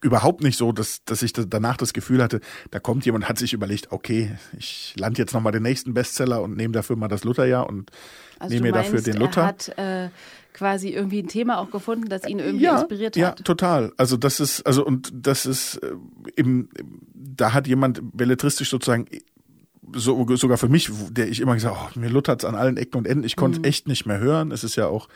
überhaupt 0.02 0.42
nicht 0.42 0.58
so, 0.58 0.72
dass, 0.72 1.04
dass 1.04 1.22
ich 1.22 1.34
danach 1.34 1.78
das 1.78 1.94
Gefühl 1.94 2.24
hatte, 2.24 2.40
da 2.72 2.80
kommt 2.80 3.06
jemand, 3.06 3.28
hat 3.28 3.38
sich 3.38 3.54
überlegt, 3.54 3.92
okay, 3.92 4.36
ich 4.58 4.94
lande 4.98 5.20
jetzt 5.20 5.34
nochmal 5.34 5.52
den 5.52 5.64
nächsten 5.64 5.94
Bestseller 5.94 6.42
und 6.42 6.56
nehme 6.56 6.72
dafür 6.72 6.96
mal 6.96 7.08
das 7.08 7.24
Lutherjahr 7.24 7.68
und 7.68 7.92
also 8.40 8.54
nehme 8.54 8.68
mir 8.68 8.74
meinst, 8.74 8.94
dafür 8.94 9.02
den 9.02 9.20
Luther. 9.20 9.42
Er 9.42 9.48
hat 9.48 9.78
äh, 9.78 10.10
quasi 10.54 10.90
irgendwie 10.90 11.22
ein 11.22 11.28
Thema 11.28 11.60
auch 11.60 11.72
gefunden, 11.72 12.08
das 12.08 12.26
ihn 12.26 12.40
irgendwie 12.40 12.66
ja, 12.66 12.80
inspiriert 12.80 13.16
hat. 13.16 13.22
Ja, 13.22 13.32
total. 13.32 13.92
Also 13.98 14.16
das 14.16 14.40
ist, 14.40 14.66
also 14.66 14.86
und 14.86 15.12
das 15.14 15.46
ist 15.46 15.76
äh, 15.78 15.92
im, 16.36 16.70
da 17.14 17.54
hat 17.54 17.68
jemand 17.68 18.02
belletristisch 18.16 18.70
sozusagen 18.70 19.06
so, 19.94 20.36
sogar 20.36 20.58
für 20.58 20.70
mich, 20.70 20.90
der 21.10 21.28
ich 21.28 21.40
immer 21.40 21.54
gesagt, 21.54 21.76
oh, 21.78 22.00
mir 22.00 22.10
luttert's 22.10 22.46
an 22.46 22.56
allen 22.56 22.78
Ecken 22.78 22.98
und 22.98 23.08
Enden. 23.08 23.24
Ich 23.24 23.36
konnte 23.36 23.60
mhm. 23.60 23.66
echt 23.66 23.88
nicht 23.88 24.06
mehr 24.06 24.20
hören. 24.20 24.52
Es 24.52 24.64
ist 24.64 24.76
ja 24.76 24.88
auch 24.88 25.08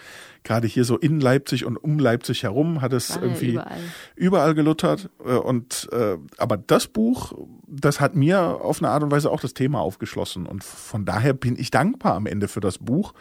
gerade 0.44 0.68
hier 0.68 0.86
so 0.86 0.98
in 0.98 1.20
Leipzig 1.20 1.66
und 1.66 1.78
um 1.78 2.00
Leipzig 2.00 2.44
herum 2.44 2.82
hat 2.82 2.94
es 2.94 3.16
War 3.16 3.24
irgendwie 3.24 3.54
überall. 3.54 3.80
überall 4.16 4.54
geluttert. 4.56 5.10
Äh, 5.26 5.34
und 5.36 5.90
äh, 5.92 6.18
aber 6.38 6.58
das 6.58 6.88
Buch, 6.88 7.34
das 7.68 8.00
hat 8.00 8.16
mir 8.16 8.40
auf 8.62 8.82
eine 8.82 8.90
Art 8.90 9.04
und 9.04 9.12
Weise 9.12 9.32
auch 9.32 9.40
das 9.40 9.54
Thema 9.54 9.80
aufgeschlossen. 9.80 10.46
Und 10.46 10.64
von 10.64 11.06
daher 11.06 11.34
bin 11.34 11.58
ich 11.58 11.72
dankbar 11.72 12.16
am 12.16 12.26
Ende 12.26 12.48
für 12.48 12.62
das 12.62 12.78
Buch 12.78 13.14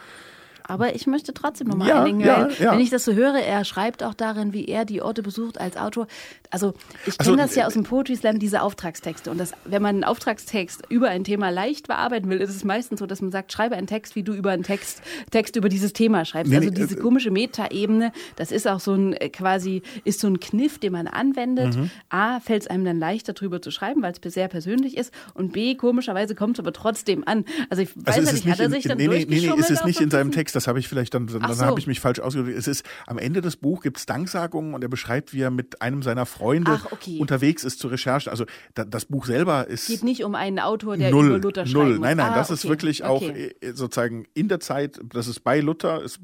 aber 0.63 0.95
ich 0.95 1.07
möchte 1.07 1.33
trotzdem 1.33 1.67
nochmal 1.67 1.89
ja, 1.89 1.99
einlegen, 1.99 2.19
ja, 2.21 2.47
ja. 2.59 2.71
wenn 2.71 2.79
ich 2.79 2.89
das 2.89 3.05
so 3.05 3.13
höre, 3.13 3.35
er 3.35 3.65
schreibt 3.65 4.03
auch 4.03 4.13
darin, 4.13 4.53
wie 4.53 4.65
er 4.65 4.85
die 4.85 5.01
Orte 5.01 5.23
besucht 5.23 5.59
als 5.59 5.77
Autor. 5.77 6.07
Also 6.49 6.73
ich 7.05 7.17
kenne 7.17 7.31
also, 7.31 7.35
das 7.35 7.55
ja 7.55 7.65
aus 7.65 7.73
dem 7.73 7.83
Poetry 7.83 8.15
Slam, 8.15 8.39
diese 8.39 8.61
Auftragstexte. 8.61 9.31
Und 9.31 9.39
das, 9.39 9.53
wenn 9.65 9.81
man 9.81 9.95
einen 9.95 10.03
Auftragstext 10.03 10.83
über 10.89 11.09
ein 11.09 11.23
Thema 11.23 11.49
leicht 11.49 11.87
bearbeiten 11.87 12.29
will, 12.29 12.39
ist 12.39 12.49
es 12.49 12.63
meistens 12.63 12.99
so, 12.99 13.05
dass 13.05 13.21
man 13.21 13.31
sagt, 13.31 13.51
schreibe 13.51 13.75
einen 13.75 13.87
Text, 13.87 14.15
wie 14.15 14.23
du 14.23 14.33
über 14.33 14.51
einen 14.51 14.63
Text, 14.63 15.01
Text 15.31 15.55
über 15.55 15.69
dieses 15.69 15.93
Thema 15.93 16.25
schreibst. 16.25 16.51
Nee, 16.51 16.57
also 16.57 16.69
diese 16.69 16.95
äh, 16.95 16.99
komische 16.99 17.31
Metaebene, 17.31 18.11
das 18.35 18.51
ist 18.51 18.67
auch 18.67 18.79
so 18.79 18.93
ein 18.93 19.13
äh, 19.13 19.29
quasi, 19.29 19.81
ist 20.03 20.19
so 20.19 20.27
ein 20.27 20.39
Kniff, 20.39 20.79
den 20.79 20.93
man 20.93 21.07
anwendet. 21.07 21.75
Mhm. 21.75 21.89
A, 22.09 22.39
fällt 22.39 22.63
es 22.63 22.67
einem 22.67 22.85
dann 22.85 22.99
leichter 22.99 23.33
drüber 23.33 23.61
zu 23.61 23.71
schreiben, 23.71 24.01
weil 24.01 24.13
es 24.13 24.33
sehr 24.33 24.47
persönlich 24.47 24.95
ist. 24.95 25.13
Und 25.33 25.53
B, 25.53 25.75
komischerweise 25.75 26.35
kommt 26.35 26.57
es 26.57 26.59
aber 26.59 26.73
trotzdem 26.73 27.23
an. 27.25 27.45
Also 27.69 27.83
ich 27.83 27.89
also 28.05 28.21
weiß 28.21 28.25
ja 28.27 28.33
nicht, 28.33 28.47
hat 28.47 28.59
er 28.59 28.69
sich 28.69 28.83
dann 28.85 28.97
nee, 28.97 29.07
nee, 29.07 29.25
nee, 29.27 29.49
nee, 29.49 29.59
ist 29.59 29.71
es 29.71 29.83
nicht 29.85 29.99
in 29.99 30.09
seinem 30.09 30.31
Text 30.31 30.52
das 30.55 30.67
habe 30.67 30.79
ich 30.79 30.87
vielleicht 30.87 31.13
dann, 31.13 31.27
dann 31.27 31.53
so. 31.53 31.65
habe 31.65 31.79
ich 31.79 31.87
mich 31.87 31.99
falsch 31.99 32.19
ausgedrückt. 32.19 32.57
Es 32.57 32.67
ist 32.67 32.85
am 33.07 33.17
Ende 33.17 33.41
des 33.41 33.57
Buchs 33.57 33.83
gibt 33.83 33.97
es 33.97 34.05
Danksagungen 34.05 34.73
und 34.73 34.83
er 34.83 34.89
beschreibt, 34.89 35.33
wie 35.33 35.41
er 35.41 35.51
mit 35.51 35.81
einem 35.81 36.01
seiner 36.03 36.25
Freunde 36.25 36.79
Ach, 36.83 36.91
okay. 36.91 37.19
unterwegs 37.19 37.63
ist 37.63 37.79
zu 37.79 37.87
Recherchen. 37.87 38.29
Also 38.29 38.45
da, 38.73 38.85
das 38.85 39.05
Buch 39.05 39.25
selber 39.25 39.67
ist. 39.67 39.87
Geht 39.87 40.03
nicht 40.03 40.23
um 40.23 40.35
einen 40.35 40.59
Autor, 40.59 40.97
der 40.97 41.11
null, 41.11 41.27
über 41.27 41.39
Luther 41.39 41.65
schreibt. 41.65 41.73
Null, 41.73 41.99
nein, 41.99 42.17
nein, 42.17 42.31
ah, 42.31 42.35
das 42.35 42.49
okay. 42.49 42.53
ist 42.53 42.69
wirklich 42.69 43.03
auch 43.03 43.21
okay. 43.21 43.55
Äh, 43.61 43.73
sozusagen 43.73 44.25
in 44.33 44.47
der 44.47 44.59
Zeit, 44.59 44.99
das 45.03 45.27
ist 45.27 45.43
bei 45.43 45.59
Luther, 45.59 46.01
es 46.03 46.19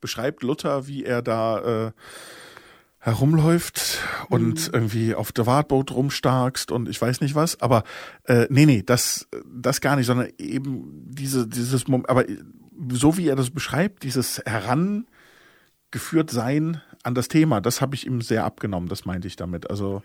beschreibt 0.00 0.42
Luther, 0.42 0.86
wie 0.86 1.04
er 1.04 1.22
da 1.22 1.86
äh, 1.86 1.92
herumläuft 3.04 3.98
und 4.30 4.68
mhm. 4.68 4.74
irgendwie 4.74 5.14
auf 5.14 5.30
der 5.30 5.46
Wartboot 5.46 5.90
rumstarkst 5.90 6.72
und 6.72 6.88
ich 6.88 7.00
weiß 7.00 7.20
nicht 7.20 7.34
was, 7.34 7.60
aber 7.60 7.84
äh, 8.24 8.46
nee, 8.48 8.64
nee, 8.64 8.82
das 8.82 9.28
das 9.46 9.82
gar 9.82 9.96
nicht, 9.96 10.06
sondern 10.06 10.28
eben 10.38 11.04
diese 11.10 11.46
dieses 11.46 11.86
Moment, 11.86 12.08
aber 12.08 12.24
so 12.90 13.16
wie 13.16 13.28
er 13.28 13.36
das 13.36 13.50
beschreibt, 13.50 14.02
dieses 14.02 14.42
herangeführt 14.44 16.30
sein 16.30 16.80
an 17.02 17.14
das 17.14 17.28
Thema, 17.28 17.60
das 17.60 17.80
habe 17.80 17.94
ich 17.94 18.06
ihm 18.06 18.20
sehr 18.20 18.44
abgenommen, 18.44 18.88
das 18.88 19.04
meinte 19.04 19.28
ich 19.28 19.36
damit. 19.36 19.70
Also 19.70 20.02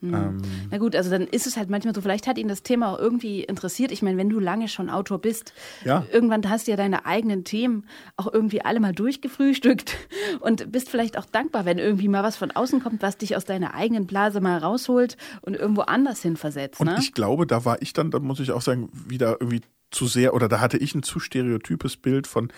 hm. 0.00 0.14
Ähm, 0.14 0.42
Na 0.70 0.78
gut, 0.78 0.94
also 0.94 1.10
dann 1.10 1.22
ist 1.22 1.46
es 1.46 1.56
halt 1.56 1.70
manchmal 1.70 1.94
so, 1.94 2.00
vielleicht 2.00 2.28
hat 2.28 2.38
ihn 2.38 2.46
das 2.46 2.62
Thema 2.62 2.92
auch 2.92 2.98
irgendwie 2.98 3.42
interessiert. 3.42 3.90
Ich 3.90 4.00
meine, 4.00 4.16
wenn 4.16 4.30
du 4.30 4.38
lange 4.38 4.68
schon 4.68 4.90
Autor 4.90 5.18
bist, 5.18 5.52
ja. 5.84 6.06
irgendwann 6.12 6.48
hast 6.48 6.66
du 6.66 6.70
ja 6.70 6.76
deine 6.76 7.04
eigenen 7.04 7.42
Themen 7.42 7.84
auch 8.16 8.32
irgendwie 8.32 8.62
alle 8.62 8.78
mal 8.78 8.92
durchgefrühstückt 8.92 9.96
und 10.40 10.70
bist 10.70 10.88
vielleicht 10.88 11.18
auch 11.18 11.24
dankbar, 11.24 11.64
wenn 11.64 11.78
irgendwie 11.78 12.08
mal 12.08 12.22
was 12.22 12.36
von 12.36 12.52
außen 12.52 12.80
kommt, 12.80 13.02
was 13.02 13.16
dich 13.16 13.36
aus 13.36 13.44
deiner 13.44 13.74
eigenen 13.74 14.06
Blase 14.06 14.40
mal 14.40 14.58
rausholt 14.58 15.16
und 15.42 15.54
irgendwo 15.54 15.82
anders 15.82 16.22
hin 16.22 16.36
versetzt. 16.36 16.80
Und 16.80 16.86
ne? 16.86 16.96
ich 17.00 17.12
glaube, 17.12 17.46
da 17.46 17.64
war 17.64 17.82
ich 17.82 17.92
dann, 17.92 18.12
da 18.12 18.20
muss 18.20 18.38
ich 18.38 18.52
auch 18.52 18.62
sagen, 18.62 18.90
wieder 18.92 19.38
irgendwie 19.40 19.62
zu 19.90 20.06
sehr, 20.06 20.34
oder 20.34 20.48
da 20.48 20.60
hatte 20.60 20.78
ich 20.78 20.94
ein 20.94 21.02
zu 21.02 21.20
stereotypes 21.20 21.96
Bild 21.96 22.26
von 22.26 22.52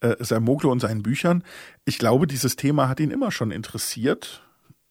äh, 0.00 0.16
Sermoglo 0.20 0.70
und 0.70 0.80
seinen 0.80 1.02
Büchern. 1.02 1.42
Ich 1.84 1.98
glaube, 1.98 2.26
dieses 2.26 2.56
Thema 2.56 2.88
hat 2.88 3.00
ihn 3.00 3.10
immer 3.10 3.30
schon 3.30 3.50
interessiert 3.50 4.42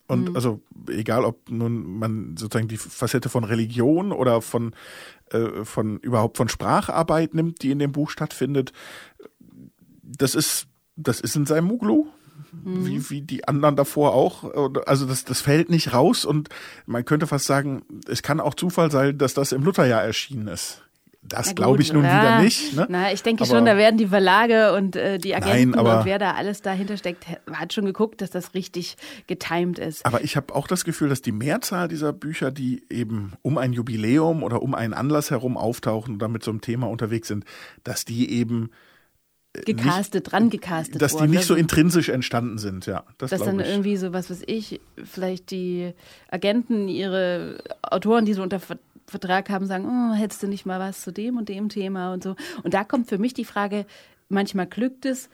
und 0.08 0.30
mhm. 0.30 0.36
also 0.36 0.62
egal, 0.90 1.26
ob 1.26 1.50
nun 1.50 2.00
man 2.00 2.38
sozusagen 2.38 2.70
die 2.70 2.78
Facette 2.78 3.30
von 3.30 3.44
Religion 3.44 4.12
oder 4.12 4.42
von, 4.42 4.74
äh, 5.32 5.66
von 5.66 6.00
überhaupt 6.00 6.38
von 6.38 6.48
Spracharbeit 6.48 7.34
nimmt, 7.34 7.62
die 7.62 7.72
in 7.72 7.80
dem 7.80 7.92
Buch 7.92 8.10
stattfindet, 8.10 8.72
das 10.02 10.34
ist, 10.34 10.68
das 10.96 11.20
ist 11.20 11.36
in 11.36 11.46
seinem 11.46 11.68
Muglu. 11.68 12.08
Mhm. 12.52 12.86
Wie, 12.86 13.10
wie 13.10 13.22
die 13.22 13.48
anderen 13.48 13.76
davor 13.76 14.14
auch. 14.14 14.54
Also 14.86 15.06
das, 15.06 15.26
das 15.26 15.42
fällt 15.42 15.70
nicht 15.70 15.94
raus 15.94 16.24
und 16.24 16.50
man 16.86 17.04
könnte 17.04 17.28
fast 17.28 17.46
sagen, 17.46 17.84
es 18.08 18.22
kann 18.22 18.40
auch 18.40 18.54
Zufall 18.54 18.92
sein, 18.92 19.18
dass 19.18 19.34
das 19.34 19.52
im 19.52 19.64
Lutherjahr 19.64 20.04
erschienen 20.04 20.48
ist. 20.48 20.87
Das 21.22 21.56
glaube 21.56 21.82
ich 21.82 21.92
nun 21.92 22.06
ja. 22.06 22.22
wieder 22.22 22.42
nicht. 22.42 22.76
Ne? 22.76 22.88
Na, 22.90 23.12
ich 23.12 23.22
denke 23.22 23.44
aber 23.44 23.52
schon, 23.52 23.66
da 23.66 23.76
werden 23.76 23.98
die 23.98 24.08
Verlage 24.08 24.74
und 24.74 24.96
äh, 24.96 25.18
die 25.18 25.36
Agenten 25.36 25.72
nein, 25.72 25.98
und 25.98 26.06
wer 26.06 26.20
da 26.20 26.32
alles 26.32 26.62
dahinter 26.62 26.96
steckt, 26.96 27.26
hat 27.52 27.74
schon 27.74 27.86
geguckt, 27.86 28.22
dass 28.22 28.30
das 28.30 28.54
richtig 28.54 28.96
getimed 29.28 29.80
ist. 29.80 30.06
Aber 30.06 30.24
ich 30.24 30.38
habe 30.38 30.56
auch 30.56 30.68
das 30.68 30.86
Gefühl, 30.86 31.10
dass 31.10 31.22
die 31.22 31.32
Mehrzahl 31.32 31.88
dieser 31.88 32.14
Bücher, 32.14 32.52
die 32.52 32.84
eben 32.90 33.34
um 33.42 33.58
ein 33.58 33.74
Jubiläum 33.74 34.44
oder 34.44 34.62
um 34.62 34.74
einen 34.74 34.94
Anlass 34.94 35.32
herum 35.32 35.58
auftauchen 35.58 36.16
oder 36.16 36.28
mit 36.28 36.44
so 36.44 36.52
einem 36.52 36.62
Thema 36.62 36.88
unterwegs 36.88 37.28
sind, 37.28 37.44
dass 37.84 38.06
die 38.06 38.32
eben 38.32 38.70
äh, 39.54 39.62
gecastet, 39.62 40.26
nicht, 40.26 40.32
dran 40.32 40.50
gecastet 40.50 41.02
Dass 41.02 41.16
die 41.16 41.28
nicht 41.28 41.46
so 41.46 41.56
intrinsisch 41.56 42.10
entstanden 42.10 42.58
sind, 42.58 42.86
ja. 42.86 43.04
Das 43.18 43.32
dass 43.32 43.42
dann 43.42 43.60
ich. 43.60 43.68
irgendwie 43.68 43.98
so, 43.98 44.14
was 44.14 44.30
weiß 44.30 44.44
ich, 44.46 44.80
vielleicht 45.04 45.52
die 45.52 45.94
Agenten 46.30 46.88
ihre 46.88 47.58
Autoren, 47.82 48.26
die 48.26 48.34
so 48.34 48.44
unter 48.44 48.60
Vertrag 49.08 49.50
haben, 49.50 49.66
sagen, 49.66 49.86
oh, 49.88 50.16
hättest 50.16 50.44
du 50.44 50.48
nicht 50.48 50.66
mal 50.66 50.80
was 50.80 51.02
zu 51.02 51.12
dem 51.12 51.38
und 51.38 51.50
dem 51.50 51.70
Thema 51.70 52.14
und 52.14 52.24
so. 52.24 52.36
Und 52.64 52.74
da 52.74 52.84
kommt 52.84 53.08
für 53.08 53.18
mich 53.18 53.34
die 53.34 53.46
Frage, 53.46 53.86
manchmal 54.30 54.68
glückt 54.68 55.06
es 55.06 55.30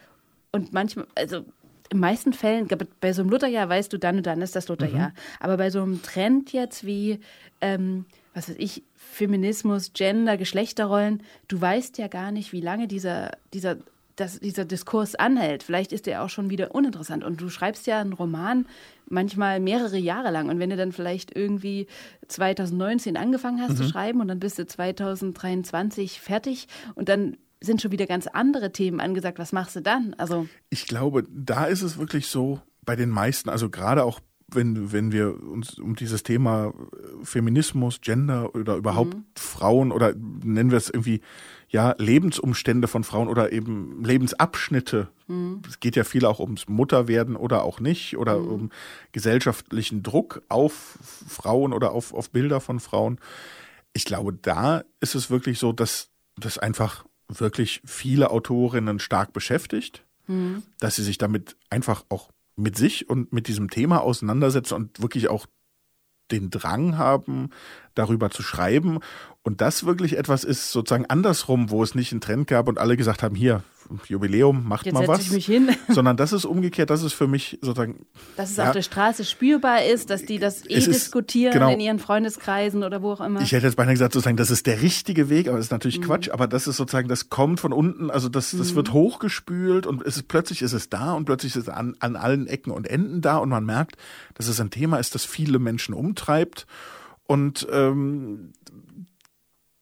und 0.51 0.73
manchmal, 0.73 1.07
also 1.15 1.43
in 1.89 1.99
meisten 1.99 2.33
Fällen, 2.33 2.67
bei 3.01 3.13
so 3.13 3.21
einem 3.21 3.29
Lutherjahr 3.29 3.69
weißt 3.69 3.91
du, 3.91 3.97
dann 3.97 4.17
und 4.17 4.25
dann 4.25 4.41
ist 4.41 4.55
das 4.55 4.67
Lutherjahr. 4.67 5.09
Mhm. 5.09 5.13
Aber 5.39 5.57
bei 5.57 5.69
so 5.69 5.81
einem 5.81 6.01
Trend 6.01 6.53
jetzt 6.53 6.85
wie, 6.85 7.19
ähm, 7.61 8.05
was 8.33 8.49
weiß 8.49 8.55
ich, 8.57 8.83
Feminismus, 8.95 9.93
Gender, 9.93 10.37
Geschlechterrollen, 10.37 11.21
du 11.47 11.59
weißt 11.59 11.97
ja 11.97 12.07
gar 12.07 12.31
nicht, 12.31 12.51
wie 12.51 12.61
lange 12.61 12.87
dieser, 12.87 13.31
dieser 13.53 13.77
dass 14.15 14.39
dieser 14.39 14.65
Diskurs 14.65 15.15
anhält. 15.15 15.63
Vielleicht 15.63 15.91
ist 15.91 16.05
der 16.05 16.23
auch 16.23 16.29
schon 16.29 16.49
wieder 16.49 16.75
uninteressant. 16.75 17.23
Und 17.23 17.41
du 17.41 17.49
schreibst 17.49 17.87
ja 17.87 17.99
einen 17.99 18.13
Roman 18.13 18.65
manchmal 19.07 19.59
mehrere 19.59 19.97
Jahre 19.97 20.31
lang. 20.31 20.49
Und 20.49 20.59
wenn 20.59 20.69
du 20.69 20.75
dann 20.75 20.91
vielleicht 20.91 21.35
irgendwie 21.35 21.87
2019 22.27 23.17
angefangen 23.17 23.61
hast 23.61 23.71
mhm. 23.71 23.77
zu 23.77 23.89
schreiben 23.89 24.21
und 24.21 24.27
dann 24.27 24.39
bist 24.39 24.59
du 24.59 24.65
2023 24.65 26.19
fertig 26.21 26.67
und 26.95 27.09
dann 27.09 27.37
sind 27.61 27.81
schon 27.81 27.91
wieder 27.91 28.07
ganz 28.07 28.27
andere 28.27 28.71
Themen 28.71 28.99
angesagt. 28.99 29.39
Was 29.39 29.53
machst 29.53 29.75
du 29.75 29.81
dann? 29.81 30.13
Also 30.15 30.47
ich 30.69 30.85
glaube, 30.85 31.23
da 31.29 31.65
ist 31.65 31.81
es 31.81 31.97
wirklich 31.97 32.27
so 32.27 32.59
bei 32.85 32.95
den 32.95 33.09
meisten, 33.09 33.49
also 33.49 33.69
gerade 33.69 34.03
auch 34.03 34.19
wenn, 34.51 34.91
wenn 34.91 35.11
wir 35.11 35.41
uns 35.41 35.79
um 35.79 35.95
dieses 35.95 36.23
Thema 36.23 36.73
Feminismus, 37.23 38.01
Gender 38.01 38.53
oder 38.53 38.75
überhaupt 38.75 39.15
mhm. 39.15 39.25
Frauen 39.35 39.91
oder 39.91 40.13
nennen 40.13 40.71
wir 40.71 40.77
es 40.77 40.89
irgendwie 40.89 41.21
ja, 41.73 41.95
Lebensumstände 41.97 42.87
von 42.87 43.03
Frauen 43.03 43.27
oder 43.27 43.51
eben 43.51 44.05
Lebensabschnitte. 44.05 45.07
Mhm. 45.27 45.63
Es 45.67 45.79
geht 45.79 45.95
ja 45.95 46.03
viel 46.03 46.23
auch 46.25 46.39
ums 46.39 46.67
Mutterwerden 46.67 47.35
oder 47.35 47.63
auch 47.63 47.79
nicht 47.79 48.15
oder 48.15 48.37
mhm. 48.37 48.47
um 48.47 48.71
gesellschaftlichen 49.11 50.03
Druck 50.03 50.43
auf 50.49 50.99
Frauen 51.27 51.73
oder 51.73 51.91
auf, 51.91 52.13
auf 52.13 52.29
Bilder 52.29 52.61
von 52.61 52.79
Frauen. 52.79 53.19
Ich 53.91 54.05
glaube, 54.05 54.33
da 54.33 54.83
ist 54.99 55.15
es 55.15 55.31
wirklich 55.31 55.57
so, 55.57 55.73
dass 55.73 56.09
das 56.37 56.59
einfach 56.59 57.05
wirklich 57.27 57.81
viele 57.85 58.29
Autorinnen 58.29 58.99
stark 58.99 59.33
beschäftigt, 59.33 60.05
mhm. 60.27 60.61
dass 60.79 60.97
sie 60.97 61.03
sich 61.03 61.17
damit 61.17 61.55
einfach 61.71 62.05
auch 62.09 62.29
mit 62.55 62.77
sich 62.77 63.09
und 63.09 63.33
mit 63.33 63.47
diesem 63.47 63.71
Thema 63.71 64.01
auseinandersetzen 64.01 64.75
und 64.75 65.01
wirklich 65.01 65.27
auch 65.27 65.47
den 66.33 66.49
Drang 66.49 66.97
haben, 66.97 67.49
darüber 67.95 68.29
zu 68.29 68.43
schreiben. 68.43 68.99
Und 69.43 69.61
das 69.61 69.85
wirklich 69.85 70.17
etwas 70.17 70.43
ist 70.43 70.71
sozusagen 70.71 71.05
andersrum, 71.05 71.69
wo 71.69 71.83
es 71.83 71.95
nicht 71.95 72.11
einen 72.11 72.21
Trend 72.21 72.47
gab 72.47 72.67
und 72.67 72.79
alle 72.79 72.97
gesagt 72.97 73.23
haben, 73.23 73.35
hier, 73.35 73.63
Jubiläum, 74.07 74.67
macht 74.67 74.85
Jetzt 74.85 74.93
mal 74.93 75.07
was. 75.07 75.21
Ich 75.21 75.31
mich 75.31 75.45
hin. 75.45 75.69
Sondern 75.89 76.17
das 76.17 76.33
ist 76.33 76.45
umgekehrt, 76.45 76.89
das 76.89 77.03
ist 77.03 77.13
für 77.13 77.27
mich 77.27 77.59
sozusagen. 77.61 78.05
Dass 78.37 78.51
es 78.51 78.57
ja, 78.57 78.67
auf 78.67 78.73
der 78.73 78.81
Straße 78.81 79.25
spürbar 79.25 79.83
ist, 79.83 80.09
dass 80.09 80.25
die 80.25 80.39
das 80.39 80.65
eh 80.65 80.79
diskutieren 80.79 81.53
genau, 81.53 81.71
in 81.71 81.79
ihren 81.79 81.99
Freundeskreisen 81.99 82.83
oder 82.83 83.01
wo 83.01 83.13
auch 83.13 83.21
immer. 83.21 83.41
Ich 83.41 83.51
hätte 83.51 83.65
jetzt 83.65 83.75
beinahe 83.75 83.93
gesagt, 83.93 84.13
sozusagen, 84.13 84.37
das 84.37 84.51
ist 84.51 84.67
der 84.67 84.81
richtige 84.81 85.29
Weg, 85.29 85.47
aber 85.47 85.57
das 85.57 85.67
ist 85.67 85.71
natürlich 85.71 85.99
mhm. 85.99 86.05
Quatsch, 86.05 86.29
aber 86.29 86.47
das 86.47 86.67
ist 86.67 86.77
sozusagen, 86.77 87.07
das 87.07 87.29
kommt 87.29 87.59
von 87.59 87.73
unten, 87.73 88.09
also 88.09 88.29
das, 88.29 88.51
das 88.51 88.71
mhm. 88.71 88.75
wird 88.75 88.93
hochgespült 88.93 89.85
und 89.85 90.01
es 90.03 90.17
ist, 90.17 90.27
plötzlich 90.27 90.61
ist 90.61 90.73
es 90.73 90.89
da 90.89 91.13
und 91.13 91.25
plötzlich 91.25 91.55
ist 91.55 91.63
es 91.63 91.69
an, 91.69 91.95
an 91.99 92.15
allen 92.15 92.47
Ecken 92.47 92.71
und 92.71 92.87
Enden 92.87 93.21
da 93.21 93.37
und 93.37 93.49
man 93.49 93.65
merkt, 93.65 93.97
dass 94.35 94.47
es 94.47 94.59
ein 94.59 94.69
Thema 94.69 94.97
ist, 94.97 95.15
das 95.15 95.25
viele 95.25 95.59
Menschen 95.59 95.93
umtreibt. 95.93 96.65
Und 97.25 97.67
ähm, 97.71 98.51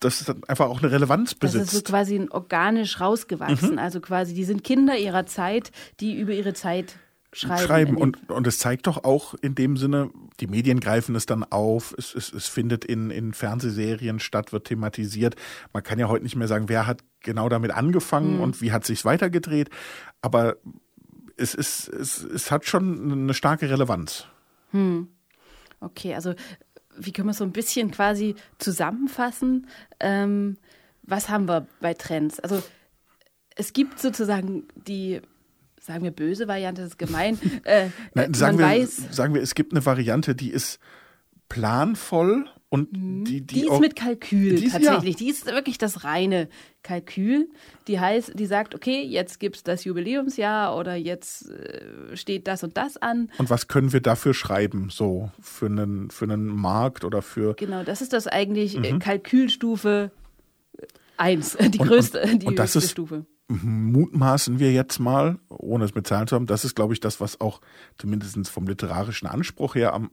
das 0.01 0.25
dann 0.25 0.43
einfach 0.45 0.67
auch 0.67 0.81
eine 0.81 0.91
Relevanz 0.91 1.35
besitzt. 1.35 1.67
Das 1.67 1.73
ist 1.73 1.87
so 1.87 1.91
quasi 1.93 2.27
organisch 2.29 2.99
rausgewachsen. 2.99 3.73
Mhm. 3.73 3.79
Also 3.79 4.01
quasi, 4.01 4.33
die 4.33 4.43
sind 4.43 4.63
Kinder 4.63 4.97
ihrer 4.97 5.25
Zeit, 5.25 5.71
die 5.99 6.19
über 6.19 6.33
ihre 6.33 6.53
Zeit 6.53 6.95
schreiben. 7.33 7.65
schreiben. 7.65 7.97
Und, 7.97 8.29
und 8.29 8.47
es 8.47 8.59
zeigt 8.59 8.87
doch 8.87 9.03
auch 9.03 9.35
in 9.35 9.55
dem 9.55 9.77
Sinne, 9.77 10.09
die 10.39 10.47
Medien 10.47 10.79
greifen 10.79 11.15
es 11.15 11.25
dann 11.25 11.43
auf, 11.43 11.93
es, 11.97 12.13
es, 12.13 12.33
es 12.33 12.47
findet 12.47 12.83
in, 12.83 13.11
in 13.11 13.33
Fernsehserien 13.33 14.19
statt, 14.19 14.51
wird 14.51 14.65
thematisiert. 14.65 15.35
Man 15.71 15.83
kann 15.83 15.99
ja 15.99 16.07
heute 16.07 16.23
nicht 16.23 16.35
mehr 16.35 16.47
sagen, 16.47 16.67
wer 16.67 16.87
hat 16.87 17.01
genau 17.21 17.47
damit 17.47 17.71
angefangen 17.71 18.37
mhm. 18.37 18.41
und 18.41 18.61
wie 18.61 18.71
hat 18.71 18.85
sich 18.85 19.05
weitergedreht. 19.05 19.69
Aber 20.21 20.57
es, 21.37 21.53
ist, 21.53 21.87
es, 21.89 22.23
es 22.23 22.51
hat 22.51 22.65
schon 22.65 23.11
eine 23.11 23.33
starke 23.33 23.69
Relevanz. 23.69 24.25
Hm. 24.71 25.07
Okay, 25.79 26.13
also 26.13 26.35
wie 26.97 27.11
können 27.11 27.27
wir 27.27 27.33
so 27.33 27.43
ein 27.43 27.51
bisschen 27.51 27.91
quasi 27.91 28.35
zusammenfassen? 28.57 29.67
Ähm, 29.99 30.57
was 31.03 31.29
haben 31.29 31.47
wir 31.47 31.67
bei 31.79 31.93
Trends? 31.93 32.39
Also 32.39 32.61
es 33.55 33.73
gibt 33.73 33.99
sozusagen 33.99 34.67
die, 34.75 35.21
sagen 35.79 36.03
wir 36.03 36.11
böse 36.11 36.47
Variante, 36.47 36.81
das 36.81 36.91
ist 36.91 36.97
gemein. 36.97 37.39
Äh, 37.63 37.89
Nein, 38.13 38.33
sagen, 38.33 38.57
wir, 38.57 38.65
weiß, 38.65 39.07
sagen 39.11 39.33
wir, 39.33 39.41
es 39.41 39.55
gibt 39.55 39.73
eine 39.73 39.85
Variante, 39.85 40.35
die 40.35 40.51
ist 40.51 40.79
planvoll 41.49 42.45
und 42.73 42.93
mhm. 42.93 43.25
die, 43.25 43.41
die, 43.41 43.61
die 43.63 43.67
ist 43.67 43.81
mit 43.81 43.97
Kalkül 43.97 44.55
die 44.55 44.67
ist, 44.67 44.71
tatsächlich. 44.71 45.15
Ja. 45.15 45.17
Die 45.17 45.29
ist 45.29 45.45
wirklich 45.45 45.77
das 45.77 46.05
reine 46.05 46.47
Kalkül. 46.83 47.49
Die 47.89 47.99
heißt, 47.99 48.39
die 48.39 48.45
sagt, 48.45 48.73
okay, 48.73 49.03
jetzt 49.03 49.41
gibt 49.41 49.57
es 49.57 49.63
das 49.63 49.83
Jubiläumsjahr 49.83 50.77
oder 50.77 50.95
jetzt 50.95 51.49
äh, 51.51 52.15
steht 52.15 52.47
das 52.47 52.63
und 52.63 52.77
das 52.77 52.95
an. 52.95 53.29
Und 53.37 53.49
was 53.49 53.67
können 53.67 53.91
wir 53.91 53.99
dafür 53.99 54.33
schreiben, 54.33 54.87
so 54.89 55.31
für 55.41 55.65
einen, 55.65 56.11
für 56.11 56.23
einen 56.23 56.47
Markt 56.47 57.03
oder 57.03 57.21
für. 57.21 57.55
Genau, 57.55 57.83
das 57.83 58.01
ist 58.01 58.13
das 58.13 58.27
eigentlich 58.27 58.81
äh, 58.81 58.93
mhm. 58.93 58.99
Kalkülstufe 58.99 60.11
1, 61.17 61.57
die 61.71 61.77
größte, 61.77 62.21
und, 62.21 62.31
und, 62.31 62.43
die 62.43 62.47
und 62.47 62.55
das 62.57 62.77
ist, 62.77 62.91
Stufe 62.91 63.25
mutmaßen 63.49 64.59
wir 64.59 64.71
jetzt 64.71 64.99
mal, 64.99 65.37
ohne 65.49 65.83
es 65.83 65.93
mit 65.93 66.07
Zahlen 66.07 66.25
zu 66.25 66.35
haben, 66.37 66.45
das 66.45 66.63
ist, 66.63 66.73
glaube 66.73 66.93
ich, 66.93 67.01
das, 67.01 67.19
was 67.19 67.41
auch 67.41 67.59
zumindest 67.97 68.49
vom 68.49 68.65
literarischen 68.65 69.27
Anspruch 69.27 69.75
her 69.75 69.93
am 69.93 70.09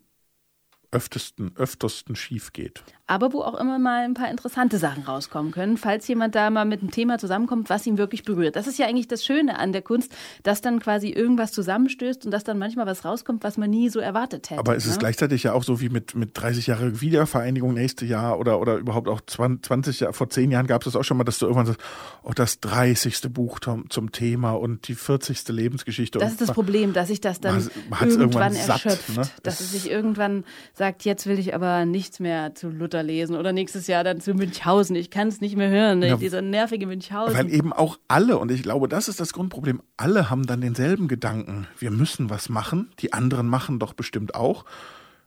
öftesten, 0.91 1.53
öftersten 1.57 2.17
schief 2.17 2.53
geht. 2.53 2.83
Aber 3.07 3.33
wo 3.33 3.41
auch 3.41 3.59
immer 3.59 3.79
mal 3.79 4.05
ein 4.05 4.15
paar 4.15 4.31
interessante 4.31 4.79
Sachen 4.79 5.03
rauskommen 5.03 5.51
können, 5.51 5.77
falls 5.77 6.07
jemand 6.09 6.35
da 6.35 6.51
mal 6.51 6.65
mit 6.65 6.81
einem 6.81 6.91
Thema 6.91 7.19
zusammenkommt, 7.19 7.71
was 7.71 7.87
ihn 7.87 7.97
wirklich 7.97 8.23
berührt. 8.23 8.57
Das 8.57 8.67
ist 8.67 8.79
ja 8.79 8.87
eigentlich 8.87 9.09
das 9.09 9.25
Schöne 9.25 9.59
an 9.59 9.73
der 9.73 9.83
Kunst, 9.83 10.15
dass 10.43 10.61
dann 10.61 10.79
quasi 10.79 11.09
irgendwas 11.09 11.53
zusammenstößt 11.53 12.27
und 12.27 12.31
dass 12.31 12.45
dann 12.45 12.59
manchmal 12.59 12.87
was 12.87 13.05
rauskommt, 13.05 13.45
was 13.45 13.57
man 13.57 13.71
nie 13.71 13.89
so 13.89 13.99
erwartet 13.99 14.51
hätte. 14.51 14.61
Aber 14.61 14.77
es 14.77 14.85
ne? 14.85 14.93
ist 14.93 14.99
gleichzeitig 14.99 15.43
ja 15.43 15.55
auch 15.55 15.65
so 15.65 15.81
wie 15.81 15.89
mit, 15.89 16.15
mit 16.15 16.31
30 16.35 16.67
Jahre 16.67 17.01
Wiedervereinigung 17.01 17.73
nächste 17.73 18.05
Jahr 18.05 18.39
oder, 18.39 18.61
oder 18.61 18.77
überhaupt 18.77 19.09
auch 19.09 19.21
20 19.23 20.01
Jahre, 20.01 20.13
vor 20.13 20.29
10 20.29 20.51
Jahren 20.51 20.67
gab 20.67 20.83
es 20.83 20.87
das 20.87 20.97
auch 20.97 21.05
schon 21.05 21.17
mal, 21.17 21.25
dass 21.25 21.39
du 21.39 21.47
irgendwann 21.47 21.67
sagst, 21.67 21.81
oh, 22.23 22.33
das 22.35 22.61
30. 22.61 23.21
Buch 23.31 23.59
zum, 23.61 24.13
Thema 24.13 24.53
und 24.53 24.89
die 24.89 24.95
40. 24.95 25.49
Lebensgeschichte. 25.49 26.19
Das 26.19 26.33
ist 26.33 26.41
das 26.41 26.53
Problem, 26.53 26.93
dass 26.93 27.09
sich 27.09 27.21
das 27.21 27.41
dann 27.41 27.57
irgendwann, 27.57 28.09
irgendwann 28.11 28.55
erschöpft. 28.55 29.17
ne? 29.17 29.23
Dass 29.43 29.61
es 29.61 29.73
sich 29.73 29.91
irgendwann 29.91 30.45
sagt, 30.79 31.05
jetzt 31.05 31.27
will 31.27 31.39
ich 31.39 31.55
aber 31.55 31.85
nichts 31.85 32.21
mehr 32.21 32.55
zu 32.55 32.71
Luther 32.71 33.03
lesen 33.03 33.37
oder 33.37 33.53
nächstes 33.53 33.87
Jahr 33.87 34.05
dann 34.05 34.21
zu 34.21 34.33
Münchhausen. 34.35 34.97
Ich 34.97 35.11
kann 35.11 35.29
es 35.29 35.41
nicht 35.41 35.57
mehr 35.57 35.69
hören, 35.69 36.03
ja, 36.03 36.17
dieser 36.17 36.41
nervige 36.41 36.87
Münchhausen. 36.87 37.37
Weil 37.37 37.53
eben 37.53 37.73
auch 37.73 37.99
alle, 38.09 38.39
und 38.39 38.51
ich 38.51 38.63
glaube, 38.63 38.89
das 38.89 39.09
ist 39.09 39.21
das 39.21 39.33
Grundproblem, 39.33 39.83
alle 39.97 40.31
haben 40.31 40.47
dann 40.47 40.61
denselben 40.61 41.09
Gedanken. 41.09 41.67
Wir 41.79 41.91
müssen 41.91 42.31
was 42.31 42.49
machen, 42.49 42.91
die 43.01 43.13
anderen 43.13 43.49
machen 43.49 43.79
doch 43.79 43.93
bestimmt 43.93 44.35
auch. 44.35 44.65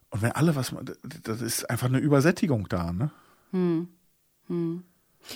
Und 0.09 0.21
wenn 0.21 0.31
alle 0.31 0.55
was 0.55 0.71
machen, 0.71 0.91
das 1.23 1.41
ist 1.41 1.69
einfach 1.69 1.87
eine 1.87 1.99
Übersättigung 1.99 2.67
da, 2.67 2.91
ne? 2.91 3.11
Hm. 3.51 3.87
Hm. 4.47 4.83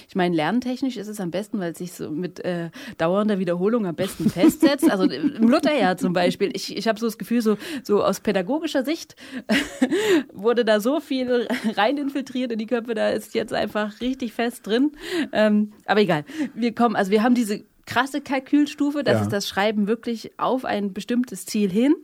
Ich 0.08 0.16
meine, 0.16 0.36
lerntechnisch 0.36 0.98
ist 0.98 1.08
es 1.08 1.20
am 1.20 1.32
besten, 1.32 1.60
weil 1.60 1.72
es 1.72 1.78
sich 1.78 1.94
so 1.94 2.10
mit 2.10 2.40
äh, 2.40 2.70
dauernder 2.98 3.40
Wiederholung 3.40 3.86
am 3.86 3.96
besten 3.96 4.30
festsetzt. 4.30 4.90
Also 4.90 5.04
im 5.04 5.48
Lutherjahr 5.48 5.98
zum 5.98 6.14
Beispiel. 6.14 6.52
Ich, 6.54 6.76
ich 6.76 6.88
habe 6.88 7.00
so 7.00 7.06
das 7.06 7.18
Gefühl, 7.18 7.42
so, 7.42 7.58
so 7.84 8.04
aus 8.04 8.20
pädagogischer 8.20 8.84
Sicht 8.84 9.16
wurde 10.34 10.66
da 10.66 10.80
so 10.80 11.00
viel 11.00 11.48
rein 11.76 11.98
infiltriert 11.98 12.52
in 12.52 12.60
die 12.60 12.68
Köpfe, 12.68 12.94
da 12.94 13.10
ist 13.10 13.34
jetzt 13.34 13.54
einfach 13.54 14.02
richtig 14.02 14.34
fest 14.34 14.66
drin. 14.68 14.92
Ähm, 15.32 15.74
aber 15.86 16.02
egal. 16.02 16.26
Wir 16.54 16.74
kommen, 16.74 16.96
also 16.96 17.12
wir 17.12 17.24
haben 17.24 17.36
diese 17.36 17.64
krasse 17.86 18.22
Kalkülstufe, 18.22 19.04
das 19.04 19.16
ja. 19.16 19.22
ist 19.22 19.32
das 19.32 19.48
Schreiben 19.48 19.88
wirklich 19.88 20.32
auf 20.38 20.66
ein 20.66 20.94
bestimmtes 20.94 21.46
Ziel 21.46 21.70
hin. 21.70 21.96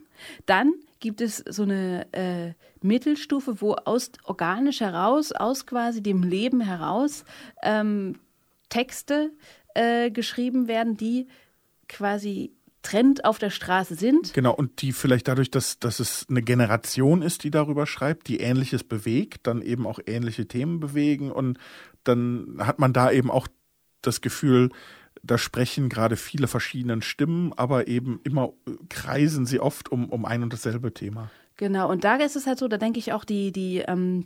Dann 0.46 0.74
gibt 1.00 1.22
es 1.22 1.44
so 1.50 1.64
eine 1.64 2.08
äh, 2.14 2.54
Mittelstufe, 2.82 3.62
wo 3.62 3.74
aus 3.74 4.12
organisch 4.24 4.82
heraus, 4.82 5.32
aus 5.32 5.66
quasi 5.66 6.02
dem 6.02 6.24
Leben 6.24 6.62
heraus 6.62 7.26
ähm, 7.64 8.20
Texte 8.70 9.32
äh, 9.74 10.12
geschrieben 10.12 10.68
werden, 10.68 10.98
die 10.98 11.28
quasi 11.88 12.54
Trend 12.82 13.26
auf 13.26 13.38
der 13.38 13.52
Straße 13.52 13.96
sind. 13.96 14.34
Genau, 14.34 14.54
und 14.54 14.82
die 14.82 14.92
vielleicht 14.92 15.28
dadurch, 15.28 15.52
dass, 15.52 15.80
dass 15.80 16.00
es 16.00 16.26
eine 16.30 16.42
Generation 16.42 17.22
ist, 17.22 17.44
die 17.44 17.52
darüber 17.52 17.86
schreibt, 17.86 18.28
die 18.28 18.40
Ähnliches 18.40 18.84
bewegt, 18.84 19.46
dann 19.46 19.62
eben 19.62 19.86
auch 19.86 20.00
ähnliche 20.06 20.48
Themen 20.48 20.80
bewegen 20.80 21.32
und 21.32 21.60
dann 22.04 22.56
hat 22.60 22.80
man 22.80 22.94
da 22.94 23.12
eben 23.12 23.30
auch 23.30 23.48
das 24.02 24.22
Gefühl, 24.22 24.70
da 25.24 25.38
sprechen 25.38 25.90
gerade 25.90 26.16
viele 26.16 26.48
verschiedene 26.48 27.02
Stimmen, 27.02 27.54
aber 27.56 27.88
eben 27.88 28.20
immer 28.24 28.54
äh, 28.68 28.72
kreisen 28.90 29.46
sie 29.46 29.60
oft 29.60 29.92
um, 29.92 30.10
um 30.10 30.26
ein 30.26 30.44
und 30.44 30.54
dasselbe 30.54 30.94
Thema. 30.94 31.30
Genau, 31.58 31.90
und 31.90 32.04
da 32.04 32.16
ist 32.16 32.36
es 32.36 32.48
halt 32.48 32.58
so, 32.58 32.68
da 32.68 32.78
denke 32.78 33.00
ich 33.00 33.14
auch, 33.14 33.24
die, 33.24 33.52
die 33.52 33.80
ähm, 33.80 34.26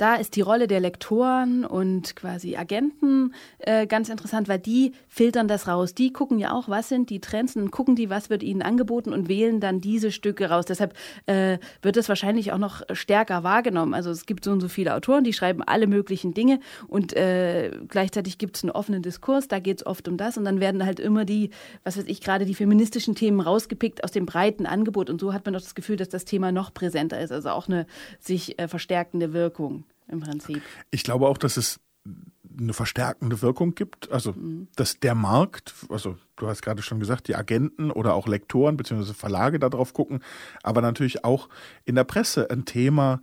da 0.00 0.14
ist 0.14 0.34
die 0.34 0.40
Rolle 0.40 0.66
der 0.66 0.80
Lektoren 0.80 1.66
und 1.66 2.16
quasi 2.16 2.56
Agenten 2.56 3.34
äh, 3.58 3.86
ganz 3.86 4.08
interessant, 4.08 4.48
weil 4.48 4.58
die 4.58 4.92
filtern 5.08 5.46
das 5.46 5.68
raus. 5.68 5.94
Die 5.94 6.10
gucken 6.10 6.38
ja 6.38 6.52
auch, 6.52 6.70
was 6.70 6.88
sind 6.88 7.10
die 7.10 7.20
Trends 7.20 7.54
und 7.54 7.70
gucken 7.70 7.96
die, 7.96 8.08
was 8.08 8.30
wird 8.30 8.42
ihnen 8.42 8.62
angeboten 8.62 9.12
und 9.12 9.28
wählen 9.28 9.60
dann 9.60 9.82
diese 9.82 10.10
Stücke 10.10 10.48
raus. 10.48 10.64
Deshalb 10.64 10.94
äh, 11.26 11.58
wird 11.82 11.98
es 11.98 12.08
wahrscheinlich 12.08 12.52
auch 12.52 12.58
noch 12.58 12.80
stärker 12.92 13.44
wahrgenommen. 13.44 13.92
Also 13.92 14.10
es 14.10 14.24
gibt 14.24 14.44
so 14.44 14.52
und 14.52 14.62
so 14.62 14.68
viele 14.68 14.94
Autoren, 14.94 15.22
die 15.22 15.34
schreiben 15.34 15.62
alle 15.62 15.86
möglichen 15.86 16.32
Dinge 16.32 16.60
und 16.88 17.14
äh, 17.14 17.70
gleichzeitig 17.88 18.38
gibt 18.38 18.56
es 18.56 18.64
einen 18.64 18.70
offenen 18.70 19.02
Diskurs, 19.02 19.48
da 19.48 19.58
geht 19.58 19.80
es 19.80 19.86
oft 19.86 20.08
um 20.08 20.16
das 20.16 20.38
und 20.38 20.46
dann 20.46 20.60
werden 20.60 20.86
halt 20.86 20.98
immer 20.98 21.26
die, 21.26 21.50
was 21.84 21.98
weiß 21.98 22.04
ich, 22.06 22.22
gerade 22.22 22.46
die 22.46 22.54
feministischen 22.54 23.14
Themen 23.14 23.40
rausgepickt 23.40 24.02
aus 24.02 24.12
dem 24.12 24.24
breiten 24.24 24.64
Angebot 24.64 25.10
und 25.10 25.20
so 25.20 25.34
hat 25.34 25.44
man 25.44 25.52
doch 25.52 25.60
das 25.60 25.74
Gefühl, 25.74 25.96
dass 25.96 26.08
das 26.08 26.24
Thema 26.24 26.52
noch 26.52 26.72
präsenter 26.72 27.20
ist, 27.20 27.32
also 27.32 27.50
auch 27.50 27.68
eine 27.68 27.86
sich 28.18 28.58
äh, 28.58 28.66
verstärkende 28.66 29.34
Wirkung 29.34 29.84
im 30.10 30.20
Prinzip. 30.20 30.62
Ich 30.90 31.02
glaube 31.04 31.28
auch, 31.28 31.38
dass 31.38 31.56
es 31.56 31.80
eine 32.58 32.72
verstärkende 32.72 33.42
Wirkung 33.42 33.74
gibt. 33.74 34.10
Also, 34.10 34.32
mhm. 34.32 34.68
dass 34.76 35.00
der 35.00 35.14
Markt, 35.14 35.74
also 35.88 36.16
du 36.36 36.48
hast 36.48 36.62
gerade 36.62 36.82
schon 36.82 37.00
gesagt, 37.00 37.28
die 37.28 37.36
Agenten 37.36 37.90
oder 37.90 38.14
auch 38.14 38.26
Lektoren 38.26 38.76
bzw. 38.76 39.12
Verlage 39.14 39.58
darauf 39.58 39.92
gucken, 39.92 40.20
aber 40.62 40.82
natürlich 40.82 41.24
auch 41.24 41.48
in 41.84 41.94
der 41.94 42.04
Presse 42.04 42.50
ein 42.50 42.64
Thema 42.64 43.20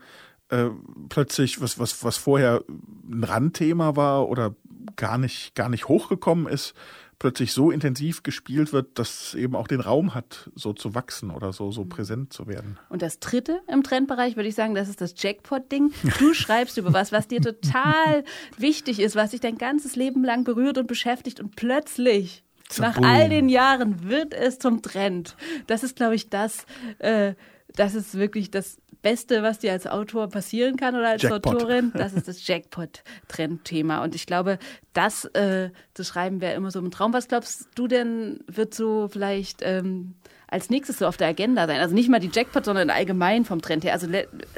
äh, 0.49 0.69
plötzlich, 1.09 1.61
was, 1.61 1.77
was, 1.77 2.03
was 2.03 2.17
vorher 2.17 2.63
ein 3.09 3.23
Randthema 3.23 3.95
war 3.95 4.29
oder 4.29 4.55
gar 4.95 5.17
nicht, 5.17 5.55
gar 5.55 5.69
nicht 5.69 5.87
hochgekommen 5.87 6.47
ist, 6.47 6.73
plötzlich 7.19 7.53
so 7.53 7.71
intensiv 7.71 8.23
gespielt 8.23 8.73
wird, 8.73 8.99
dass 8.99 9.27
es 9.27 9.35
eben 9.35 9.55
auch 9.55 9.67
den 9.67 9.81
Raum 9.81 10.13
hat, 10.13 10.51
so 10.55 10.73
zu 10.73 10.93
wachsen 10.93 11.31
oder 11.31 11.51
so, 11.51 11.71
so 11.71 11.85
präsent 11.85 12.31
zu 12.31 12.47
werden. 12.47 12.77
Und 12.89 13.01
das 13.01 13.19
dritte 13.19 13.61
im 13.67 13.83
Trendbereich 13.83 14.35
würde 14.35 14.49
ich 14.49 14.55
sagen, 14.55 14.75
das 14.75 14.87
ist 14.87 15.01
das 15.01 15.15
Jackpot-Ding. 15.17 15.91
Du 16.19 16.33
schreibst 16.35 16.77
über 16.77 16.93
was, 16.93 17.11
was 17.11 17.27
dir 17.27 17.41
total 17.41 18.23
wichtig 18.57 18.99
ist, 18.99 19.15
was 19.15 19.31
dich 19.31 19.39
dein 19.39 19.57
ganzes 19.57 19.95
Leben 19.95 20.23
lang 20.23 20.43
berührt 20.43 20.77
und 20.77 20.87
beschäftigt 20.87 21.39
und 21.39 21.55
plötzlich 21.55 22.43
nach 22.77 22.97
all 23.01 23.29
den 23.29 23.49
Jahren 23.49 24.09
wird 24.09 24.33
es 24.33 24.59
zum 24.59 24.81
Trend. 24.81 25.35
Das 25.67 25.83
ist, 25.83 25.95
glaube 25.95 26.15
ich, 26.15 26.29
das, 26.29 26.65
äh, 26.99 27.33
das 27.75 27.95
ist 27.95 28.15
wirklich 28.15 28.51
das 28.51 28.77
Beste, 29.01 29.43
was 29.43 29.59
dir 29.59 29.71
als 29.71 29.87
Autor 29.87 30.27
passieren 30.29 30.77
kann 30.77 30.95
oder 30.95 31.09
als 31.09 31.21
Jackpot. 31.21 31.55
Autorin, 31.55 31.91
das 31.95 32.13
ist 32.13 32.27
das 32.27 32.45
Jackpot-Trendthema. 32.45 34.03
Und 34.03 34.15
ich 34.15 34.25
glaube, 34.25 34.59
das 34.93 35.25
äh, 35.25 35.71
zu 35.93 36.03
schreiben 36.03 36.41
wäre 36.41 36.55
immer 36.55 36.71
so 36.71 36.79
ein 36.79 36.91
Traum. 36.91 37.13
Was 37.13 37.27
glaubst 37.27 37.69
du 37.75 37.87
denn, 37.87 38.39
wird 38.47 38.73
so 38.73 39.07
vielleicht 39.07 39.61
ähm, 39.63 40.15
als 40.47 40.69
nächstes 40.69 40.99
so 40.99 41.07
auf 41.07 41.17
der 41.17 41.27
Agenda 41.27 41.67
sein? 41.67 41.79
Also 41.79 41.93
nicht 41.93 42.09
mal 42.09 42.19
die 42.19 42.29
Jackpot, 42.31 42.65
sondern 42.65 42.89
allgemein 42.89 43.45
vom 43.45 43.61
Trend 43.61 43.83
her. 43.83 43.93
Also 43.93 44.07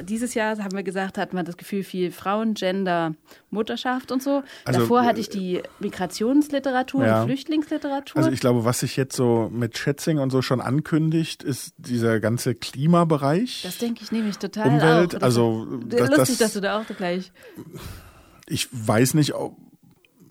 dieses 0.00 0.34
Jahr 0.34 0.58
haben 0.58 0.76
wir 0.76 0.82
gesagt, 0.82 1.18
hatten 1.18 1.36
wir 1.36 1.42
das 1.42 1.56
Gefühl, 1.56 1.82
viel 1.82 2.12
Frauen, 2.12 2.54
Gender, 2.54 3.14
Mutterschaft 3.50 4.12
und 4.12 4.22
so. 4.22 4.42
Also, 4.64 4.80
Davor 4.80 5.04
hatte 5.04 5.20
ich 5.20 5.28
die 5.28 5.62
Migrationsliteratur 5.80 7.04
ja. 7.04 7.20
und 7.20 7.26
Flüchtlingsliteratur. 7.26 8.16
Also 8.16 8.30
ich 8.30 8.40
glaube, 8.40 8.64
was 8.64 8.80
sich 8.80 8.96
jetzt 8.96 9.16
so 9.16 9.50
mit 9.52 9.76
Schätzing 9.76 10.18
und 10.18 10.30
so 10.30 10.42
schon 10.42 10.60
ankündigt, 10.60 11.42
ist 11.42 11.74
dieser 11.78 12.20
ganze 12.20 12.54
Klimabereich. 12.54 13.62
Das 13.64 13.78
denke 13.78 14.02
ich 14.02 14.12
nämlich 14.12 14.38
total 14.38 14.68
Umwelt, 14.68 15.16
auch. 15.16 15.22
also 15.22 15.66
das, 15.86 16.08
lustig, 16.08 16.18
das, 16.18 16.38
dass 16.38 16.52
du 16.54 16.60
da 16.60 16.80
auch 16.80 16.86
gleich. 16.96 17.32
Ich 18.46 18.68
weiß 18.72 19.14
nicht, 19.14 19.34
ob 19.34 19.56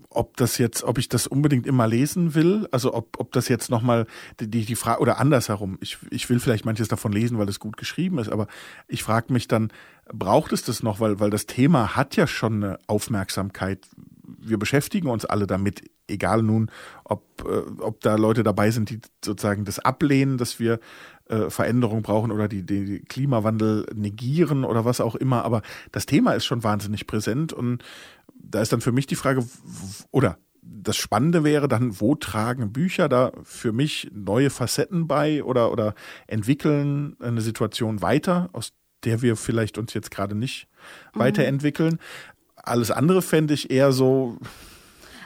ob 0.09 0.37
das 0.37 0.57
jetzt, 0.57 0.83
ob 0.83 0.97
ich 0.97 1.07
das 1.07 1.27
unbedingt 1.27 1.67
immer 1.67 1.87
lesen 1.87 2.33
will, 2.33 2.67
also 2.71 2.93
ob, 2.93 3.19
ob 3.19 3.31
das 3.31 3.47
jetzt 3.47 3.69
nochmal 3.69 4.07
die, 4.39 4.65
die, 4.65 4.75
Frage, 4.75 5.01
oder 5.01 5.19
andersherum, 5.19 5.77
ich, 5.81 5.97
ich 6.09 6.29
will 6.29 6.39
vielleicht 6.39 6.65
manches 6.65 6.87
davon 6.87 7.11
lesen, 7.11 7.37
weil 7.37 7.47
es 7.47 7.59
gut 7.59 7.77
geschrieben 7.77 8.17
ist, 8.17 8.29
aber 8.29 8.47
ich 8.87 9.03
frage 9.03 9.31
mich 9.31 9.47
dann, 9.47 9.71
braucht 10.11 10.51
es 10.51 10.63
das 10.63 10.81
noch, 10.81 10.99
weil, 10.99 11.19
weil 11.19 11.29
das 11.29 11.45
Thema 11.45 11.95
hat 11.95 12.15
ja 12.15 12.25
schon 12.25 12.63
eine 12.63 12.79
Aufmerksamkeit. 12.87 13.87
Wir 14.23 14.57
beschäftigen 14.57 15.09
uns 15.09 15.25
alle 15.25 15.45
damit, 15.45 15.83
egal 16.09 16.43
nun, 16.43 16.71
ob, 17.03 17.23
äh, 17.45 17.81
ob 17.81 18.01
da 18.01 18.15
Leute 18.15 18.43
dabei 18.43 18.71
sind, 18.71 18.89
die 18.89 18.99
sozusagen 19.23 19.65
das 19.65 19.79
ablehnen, 19.79 20.37
dass 20.37 20.59
wir 20.59 20.79
äh, 21.29 21.49
Veränderung 21.49 22.01
brauchen 22.01 22.31
oder 22.31 22.47
die, 22.47 22.65
die 22.65 22.99
Klimawandel 22.99 23.85
negieren 23.93 24.63
oder 24.65 24.85
was 24.85 25.01
auch 25.01 25.15
immer. 25.15 25.45
Aber 25.45 25.61
das 25.91 26.05
Thema 26.05 26.33
ist 26.33 26.45
schon 26.45 26.63
wahnsinnig 26.63 27.07
präsent 27.07 27.53
und 27.53 27.83
da 28.41 28.61
ist 28.61 28.73
dann 28.73 28.81
für 28.81 28.91
mich 28.91 29.05
die 29.05 29.15
Frage, 29.15 29.45
oder 30.11 30.37
das 30.61 30.97
Spannende 30.97 31.43
wäre 31.43 31.67
dann, 31.67 31.99
wo 31.99 32.15
tragen 32.15 32.71
Bücher 32.71 33.09
da 33.09 33.31
für 33.43 33.71
mich 33.71 34.09
neue 34.13 34.49
Facetten 34.49 35.07
bei 35.07 35.43
oder, 35.43 35.71
oder 35.71 35.93
entwickeln 36.27 37.15
eine 37.19 37.41
Situation 37.41 38.01
weiter, 38.01 38.49
aus 38.53 38.73
der 39.03 39.21
wir 39.21 39.35
vielleicht 39.35 39.77
uns 39.77 39.93
jetzt 39.93 40.11
gerade 40.11 40.35
nicht 40.35 40.67
mhm. 41.13 41.19
weiterentwickeln. 41.19 41.99
Alles 42.55 42.91
andere 42.91 43.21
fände 43.21 43.53
ich 43.53 43.71
eher 43.71 43.91
so, 43.91 44.37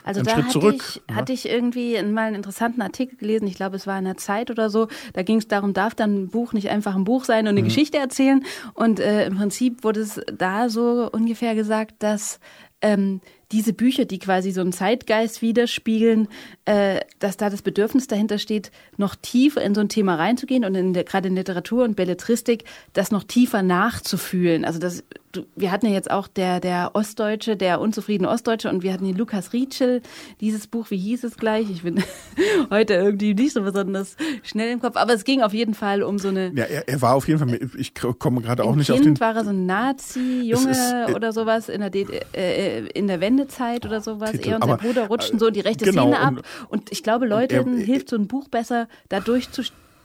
also 0.03 0.19
einen 0.19 0.25
da 0.25 0.33
Schritt 0.33 0.43
hatte 0.45 0.53
zurück. 0.53 0.83
Ich, 0.87 1.01
ne? 1.07 1.15
hatte 1.15 1.33
ich 1.33 1.47
irgendwie 1.47 2.01
mal 2.03 2.27
einen 2.27 2.35
interessanten 2.35 2.81
Artikel 2.81 3.17
gelesen, 3.17 3.47
ich 3.47 3.55
glaube, 3.55 3.75
es 3.75 3.87
war 3.87 3.97
in 3.97 4.05
der 4.05 4.17
Zeit 4.17 4.51
oder 4.51 4.69
so. 4.69 4.87
Da 5.13 5.23
ging 5.23 5.37
es 5.37 5.47
darum, 5.47 5.73
darf 5.73 5.95
dann 5.95 6.23
ein 6.23 6.27
Buch 6.29 6.53
nicht 6.53 6.69
einfach 6.69 6.95
ein 6.95 7.03
Buch 7.03 7.25
sein 7.25 7.45
und 7.45 7.49
eine 7.49 7.61
mhm. 7.61 7.65
Geschichte 7.65 7.97
erzählen? 7.97 8.43
Und 8.73 8.99
äh, 8.99 9.25
im 9.25 9.37
Prinzip 9.37 9.83
wurde 9.83 10.01
es 10.01 10.21
da 10.37 10.69
so 10.69 11.09
ungefähr 11.11 11.55
gesagt, 11.55 11.95
dass 11.99 12.39
ähm, 12.81 13.21
diese 13.53 13.71
Bücher, 13.71 14.05
die 14.05 14.19
quasi 14.19 14.51
so 14.51 14.61
einen 14.61 14.73
Zeitgeist 14.73 15.41
widerspiegeln, 15.41 16.27
äh, 16.65 16.99
dass 17.19 17.37
da 17.37 17.49
das 17.49 17.61
Bedürfnis 17.61 18.07
dahinter 18.07 18.39
steht, 18.39 18.71
noch 18.97 19.15
tiefer 19.15 19.61
in 19.61 19.73
so 19.73 19.81
ein 19.81 19.89
Thema 19.89 20.15
reinzugehen 20.15 20.65
und 20.65 20.75
in 20.75 20.93
der, 20.93 21.03
gerade 21.03 21.29
in 21.29 21.35
Literatur 21.35 21.83
und 21.85 21.95
Belletristik 21.95 22.65
das 22.91 23.11
noch 23.11 23.23
tiefer 23.23 23.61
nachzufühlen. 23.61 24.65
Also 24.65 24.79
das, 24.79 25.03
du, 25.33 25.45
wir 25.55 25.71
hatten 25.71 25.87
ja 25.87 25.91
jetzt 25.91 26.09
auch 26.09 26.27
der, 26.27 26.61
der 26.61 26.91
Ostdeutsche, 26.93 27.57
der 27.57 27.81
unzufriedene 27.81 28.29
Ostdeutsche 28.29 28.69
und 28.69 28.81
wir 28.81 28.93
hatten 28.93 29.05
den 29.05 29.17
Lukas 29.17 29.51
Rietschel, 29.53 30.01
dieses 30.39 30.67
Buch, 30.67 30.89
wie 30.89 30.97
hieß 30.97 31.25
es 31.25 31.35
gleich? 31.35 31.69
Ich 31.69 31.83
bin 31.83 32.01
heute 32.69 32.93
irgendwie 32.93 33.33
nicht 33.33 33.53
so 33.53 33.61
besonders 33.61 34.15
schnell 34.43 34.71
im 34.71 34.79
Kopf, 34.79 34.95
aber 34.95 35.13
es 35.13 35.25
ging 35.25 35.41
auf 35.41 35.53
jeden 35.53 35.73
Fall 35.73 36.01
um 36.01 36.17
so 36.17 36.29
eine... 36.29 36.51
Ja, 36.55 36.63
er, 36.63 36.87
er 36.87 37.01
war 37.01 37.15
auf 37.15 37.27
jeden 37.27 37.39
Fall, 37.39 37.59
ich 37.77 37.93
komme 37.93 38.41
gerade 38.41 38.63
auch 38.63 38.75
nicht 38.75 38.87
kind 38.87 38.99
auf 38.99 39.03
den... 39.03 39.19
war 39.19 39.35
er 39.35 39.43
so 39.43 39.49
ein 39.49 39.65
Nazi-Junge 39.65 41.07
äh, 41.09 41.13
oder 41.13 41.33
sowas 41.33 41.67
in 41.67 41.81
der, 41.81 41.93
äh, 41.93 42.21
äh, 42.33 42.87
in 42.93 43.07
der 43.07 43.19
Wende 43.19 43.33
Wendezeit 43.33 43.85
oder 43.85 44.01
sowas. 44.01 44.31
Titel, 44.31 44.49
er 44.49 44.55
und 44.61 44.67
sein 44.67 44.77
Bruder 44.77 45.07
rutschten 45.07 45.39
so 45.39 45.47
in 45.47 45.53
die 45.53 45.59
rechte 45.59 45.85
genau, 45.85 46.03
Szene 46.03 46.19
ab. 46.19 46.33
Und, 46.33 46.43
und 46.69 46.91
ich 46.91 47.03
glaube, 47.03 47.25
Leuten 47.25 47.77
hilft 47.77 48.09
so 48.09 48.15
ein 48.15 48.27
Buch 48.27 48.47
besser, 48.47 48.87
da 49.09 49.19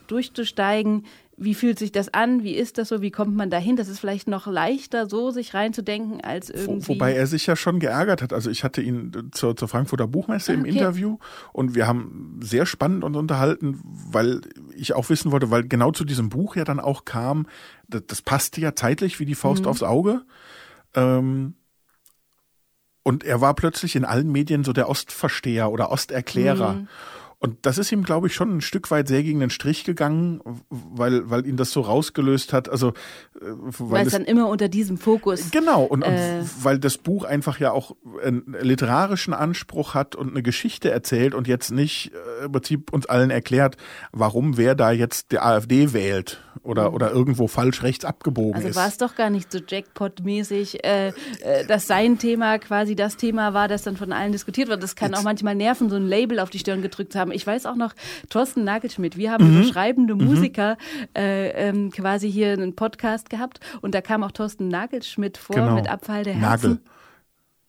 durchzusteigen. 0.08 1.04
Wie 1.40 1.54
fühlt 1.54 1.78
sich 1.78 1.92
das 1.92 2.12
an? 2.12 2.42
Wie 2.42 2.54
ist 2.54 2.78
das 2.78 2.88
so? 2.88 3.00
Wie 3.00 3.12
kommt 3.12 3.36
man 3.36 3.48
dahin? 3.48 3.76
Das 3.76 3.88
ist 3.88 4.00
vielleicht 4.00 4.26
noch 4.28 4.48
leichter, 4.48 5.08
so 5.08 5.30
sich 5.30 5.54
reinzudenken, 5.54 6.20
als 6.20 6.50
irgendwie. 6.50 6.88
wobei 6.88 7.14
er 7.14 7.26
sich 7.28 7.46
ja 7.46 7.54
schon 7.54 7.78
geärgert 7.78 8.22
hat. 8.22 8.32
Also 8.32 8.50
ich 8.50 8.64
hatte 8.64 8.82
ihn 8.82 9.30
zur, 9.32 9.56
zur 9.56 9.68
Frankfurter 9.68 10.08
Buchmesse 10.08 10.52
okay. 10.52 10.60
im 10.60 10.66
Interview 10.66 11.18
und 11.52 11.76
wir 11.76 11.86
haben 11.86 12.40
sehr 12.42 12.66
spannend 12.66 13.04
uns 13.04 13.16
unterhalten, 13.16 13.80
weil 13.84 14.40
ich 14.74 14.94
auch 14.94 15.08
wissen 15.10 15.30
wollte, 15.30 15.50
weil 15.50 15.66
genau 15.66 15.92
zu 15.92 16.04
diesem 16.04 16.28
Buch 16.28 16.56
ja 16.56 16.64
dann 16.64 16.80
auch 16.80 17.04
kam, 17.04 17.46
das, 17.88 18.02
das 18.06 18.22
passte 18.22 18.60
ja 18.60 18.74
zeitlich 18.74 19.20
wie 19.20 19.24
die 19.24 19.36
Faust 19.36 19.62
mhm. 19.62 19.68
aufs 19.68 19.82
Auge. 19.84 20.22
Ähm, 20.94 21.54
und 23.04 23.24
er 23.24 23.40
war 23.40 23.54
plötzlich 23.54 23.96
in 23.96 24.04
allen 24.04 24.30
Medien 24.30 24.64
so 24.64 24.72
der 24.72 24.88
Ostversteher 24.88 25.70
oder 25.70 25.90
Osterklärer. 25.90 26.74
Mhm. 26.74 26.88
Und 27.40 27.58
das 27.62 27.78
ist 27.78 27.92
ihm, 27.92 28.02
glaube 28.02 28.26
ich, 28.26 28.34
schon 28.34 28.56
ein 28.56 28.60
Stück 28.60 28.90
weit 28.90 29.06
sehr 29.06 29.22
gegen 29.22 29.38
den 29.38 29.50
Strich 29.50 29.84
gegangen, 29.84 30.40
weil, 30.70 31.30
weil 31.30 31.46
ihn 31.46 31.56
das 31.56 31.70
so 31.70 31.82
rausgelöst 31.82 32.52
hat. 32.52 32.68
Also, 32.68 32.88
äh, 32.88 32.92
weil, 33.40 33.90
weil 33.90 34.06
es 34.06 34.12
dann 34.12 34.24
immer 34.24 34.48
unter 34.48 34.68
diesem 34.68 34.98
Fokus. 34.98 35.52
Genau, 35.52 35.84
und, 35.84 36.02
äh, 36.02 36.40
und 36.40 36.64
weil 36.64 36.80
das 36.80 36.98
Buch 36.98 37.24
einfach 37.24 37.60
ja 37.60 37.70
auch 37.70 37.94
einen 38.24 38.56
literarischen 38.60 39.34
Anspruch 39.34 39.94
hat 39.94 40.16
und 40.16 40.30
eine 40.30 40.42
Geschichte 40.42 40.90
erzählt 40.90 41.32
und 41.32 41.46
jetzt 41.46 41.70
nicht 41.70 42.12
äh, 42.12 42.46
im 42.46 42.52
Prinzip 42.52 42.92
uns 42.92 43.06
allen 43.06 43.30
erklärt, 43.30 43.76
warum 44.10 44.56
wer 44.56 44.74
da 44.74 44.90
jetzt 44.90 45.30
der 45.30 45.46
AfD 45.46 45.92
wählt 45.92 46.42
oder, 46.68 46.92
oder 46.92 47.12
irgendwo 47.12 47.46
falsch 47.46 47.82
rechts 47.82 48.04
abgebogen 48.04 48.54
also 48.54 48.68
ist. 48.68 48.76
Also 48.76 48.80
war 48.80 48.88
es 48.88 48.96
doch 48.98 49.14
gar 49.14 49.30
nicht 49.30 49.52
so 49.52 49.58
Jackpot-mäßig, 49.58 50.84
äh, 50.84 51.08
äh, 51.08 51.12
dass 51.66 51.86
sein 51.86 52.18
Thema 52.18 52.58
quasi 52.58 52.96
das 52.96 53.16
Thema 53.16 53.54
war, 53.54 53.68
das 53.68 53.82
dann 53.82 53.96
von 53.96 54.12
allen 54.12 54.32
diskutiert 54.32 54.68
wird. 54.68 54.82
Das 54.82 54.96
kann 54.96 55.10
jetzt. 55.10 55.20
auch 55.20 55.24
manchmal 55.24 55.54
nerven, 55.54 55.88
so 55.88 55.96
ein 55.96 56.06
Label 56.06 56.40
auf 56.40 56.50
die 56.50 56.58
Stirn 56.58 56.82
gedrückt 56.82 57.14
haben 57.14 57.18
haben. 57.28 57.32
Ich 57.32 57.46
weiß 57.46 57.66
auch 57.66 57.76
noch, 57.76 57.92
Thorsten 58.30 58.64
Nagelschmidt, 58.64 59.16
wir 59.16 59.30
haben 59.32 59.50
mhm. 59.50 59.60
über 59.60 59.68
schreibende 59.68 60.14
mhm. 60.14 60.24
Musiker 60.24 60.78
äh, 61.16 61.68
ähm, 61.68 61.90
quasi 61.90 62.30
hier 62.30 62.52
einen 62.52 62.74
Podcast 62.74 63.30
gehabt 63.30 63.60
und 63.82 63.94
da 63.94 64.00
kam 64.00 64.22
auch 64.22 64.32
Thorsten 64.32 64.68
Nagelschmidt 64.68 65.36
vor 65.36 65.56
genau. 65.56 65.74
mit 65.74 65.90
Abfall 65.90 66.24
der 66.24 66.34
Herzen. 66.34 66.70
Nagel. 66.70 66.80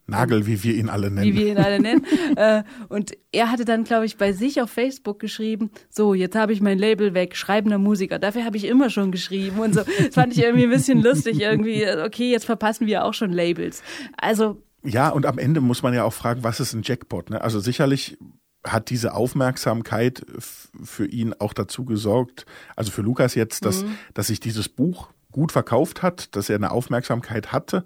Nagel, 0.10 0.48
wie 0.48 0.64
wir 0.64 0.76
ihn 0.76 0.90
alle 0.90 1.12
nennen. 1.12 1.34
Wie 1.34 1.38
wir 1.38 1.48
ihn 1.48 1.58
alle 1.58 1.80
nennen. 1.80 2.06
Äh, 2.36 2.64
und 2.90 3.14
er 3.32 3.52
hatte 3.52 3.66
dann, 3.66 3.84
glaube 3.84 4.06
ich, 4.06 4.18
bei 4.18 4.34
sich 4.34 4.62
auf 4.62 4.70
Facebook 4.70 5.20
geschrieben, 5.20 5.72
so, 5.90 6.14
jetzt 6.14 6.36
habe 6.36 6.54
ich 6.54 6.62
mein 6.62 6.78
Label 6.78 7.14
weg, 7.14 7.36
schreibender 7.36 7.80
Musiker. 7.80 8.20
Dafür 8.20 8.46
habe 8.46 8.56
ich 8.56 8.66
immer 8.66 8.90
schon 8.90 9.12
geschrieben 9.12 9.60
und 9.60 9.74
so. 9.74 9.82
Das 9.82 10.14
fand 10.14 10.34
ich 10.34 10.44
irgendwie 10.44 10.64
ein 10.64 10.70
bisschen 10.70 11.02
lustig. 11.02 11.42
Irgendwie, 11.42 11.86
okay, 12.06 12.32
jetzt 12.32 12.46
verpassen 12.46 12.88
wir 12.88 13.04
auch 13.04 13.14
schon 13.14 13.34
Labels. 13.34 13.82
Also. 14.16 14.62
Ja, 14.84 15.10
und 15.10 15.26
am 15.26 15.38
Ende 15.40 15.60
muss 15.60 15.82
man 15.82 15.94
ja 15.94 16.04
auch 16.04 16.14
fragen, 16.14 16.44
was 16.44 16.60
ist 16.60 16.74
ein 16.74 16.84
Jackpot? 16.84 17.32
Ne? 17.32 17.42
Also 17.42 17.60
sicherlich 17.60 18.18
hat 18.64 18.90
diese 18.90 19.14
Aufmerksamkeit 19.14 20.26
für 20.38 21.06
ihn 21.06 21.34
auch 21.40 21.54
dazu 21.54 21.86
gesorgt, 21.86 22.46
also 22.76 22.92
für 22.92 23.02
Lukas 23.02 23.36
jetzt, 23.36 23.66
dass, 23.66 23.84
mhm. 23.84 23.98
dass 24.14 24.28
sich 24.28 24.40
dieses 24.40 24.70
Buch 24.70 25.10
gut 25.32 25.52
verkauft 25.52 26.02
hat, 26.02 26.36
dass 26.36 26.50
er 26.50 26.56
eine 26.56 26.72
Aufmerksamkeit 26.72 27.52
hatte. 27.52 27.86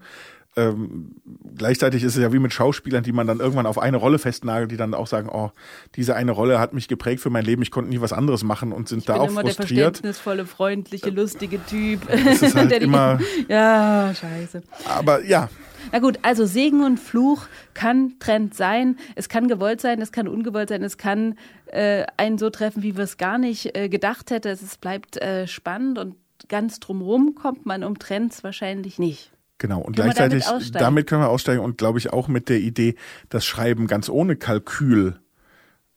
Ähm, 0.56 1.16
gleichzeitig 1.58 2.04
ist 2.04 2.16
es 2.16 2.22
ja 2.22 2.32
wie 2.32 2.40
mit 2.40 2.54
Schauspielern, 2.54 3.04
die 3.04 3.12
man 3.12 3.26
dann 3.26 3.40
irgendwann 3.40 3.66
auf 3.66 3.80
eine 3.80 3.98
Rolle 3.98 4.20
festnagelt, 4.20 4.72
die 4.72 4.78
dann 4.78 4.94
auch 4.94 5.08
sagen, 5.08 5.30
oh, 5.30 5.52
diese 5.96 6.16
eine 6.16 6.32
Rolle 6.32 6.60
hat 6.60 6.74
mich 6.74 6.88
geprägt 6.88 7.22
für 7.22 7.30
mein 7.30 7.44
Leben, 7.44 7.62
ich 7.62 7.72
konnte 7.72 7.90
nie 7.90 8.02
was 8.02 8.14
anderes 8.14 8.44
machen 8.44 8.72
und 8.72 8.88
sind 8.88 9.00
ich 9.00 9.06
da 9.06 9.16
auch 9.16 9.30
immer 9.30 9.42
frustriert. 9.42 9.70
Der 9.70 9.84
verständnisvolle, 9.86 10.46
freundliche, 10.46 11.10
lustige 11.10 11.64
Typ. 11.66 12.08
Das 12.08 12.42
ist 12.42 12.56
halt 12.56 12.72
immer, 12.74 13.20
ja, 13.48 14.14
scheiße. 14.14 14.62
Aber 14.86 15.24
ja, 15.24 15.50
na 15.92 16.00
gut, 16.00 16.20
also 16.22 16.46
Segen 16.46 16.84
und 16.84 16.98
Fluch 17.00 17.46
kann 17.74 18.14
Trend 18.20 18.54
sein. 18.54 18.98
Es 19.16 19.30
kann 19.30 19.48
gewollt 19.48 19.82
sein, 19.82 20.02
es 20.02 20.12
kann 20.12 20.28
ungewollt 20.28 20.70
sein, 20.70 20.84
es 20.84 20.98
kann 20.98 21.36
äh, 21.68 22.06
einen 22.18 22.38
so 22.38 22.50
treffen, 22.50 22.84
wie 22.84 22.96
wir 22.96 23.04
es 23.04 23.18
gar 23.18 23.38
nicht 23.38 23.76
äh, 23.78 23.90
gedacht 23.90 24.32
hätten. 24.32 24.48
Es 24.48 24.78
bleibt 24.78 25.18
äh, 25.18 25.48
spannend 25.48 26.00
und 26.00 26.16
ganz 26.48 26.80
drumherum 26.80 27.36
kommt 27.36 27.66
man 27.66 27.84
um 27.84 28.00
Trends 28.00 28.44
wahrscheinlich 28.44 29.00
nicht. 29.00 29.33
Genau, 29.64 29.78
und 29.78 29.96
können 29.96 30.10
gleichzeitig 30.10 30.44
damit, 30.44 30.76
damit, 30.76 31.08
können 31.08 31.22
wir 31.22 31.30
aussteigen 31.30 31.62
und 31.62 31.78
glaube 31.78 31.98
ich 31.98 32.12
auch 32.12 32.28
mit 32.28 32.50
der 32.50 32.60
Idee, 32.60 32.96
dass 33.30 33.46
Schreiben 33.46 33.88
ganz 33.88 34.10
ohne 34.10 34.36
Kalkül 34.36 35.22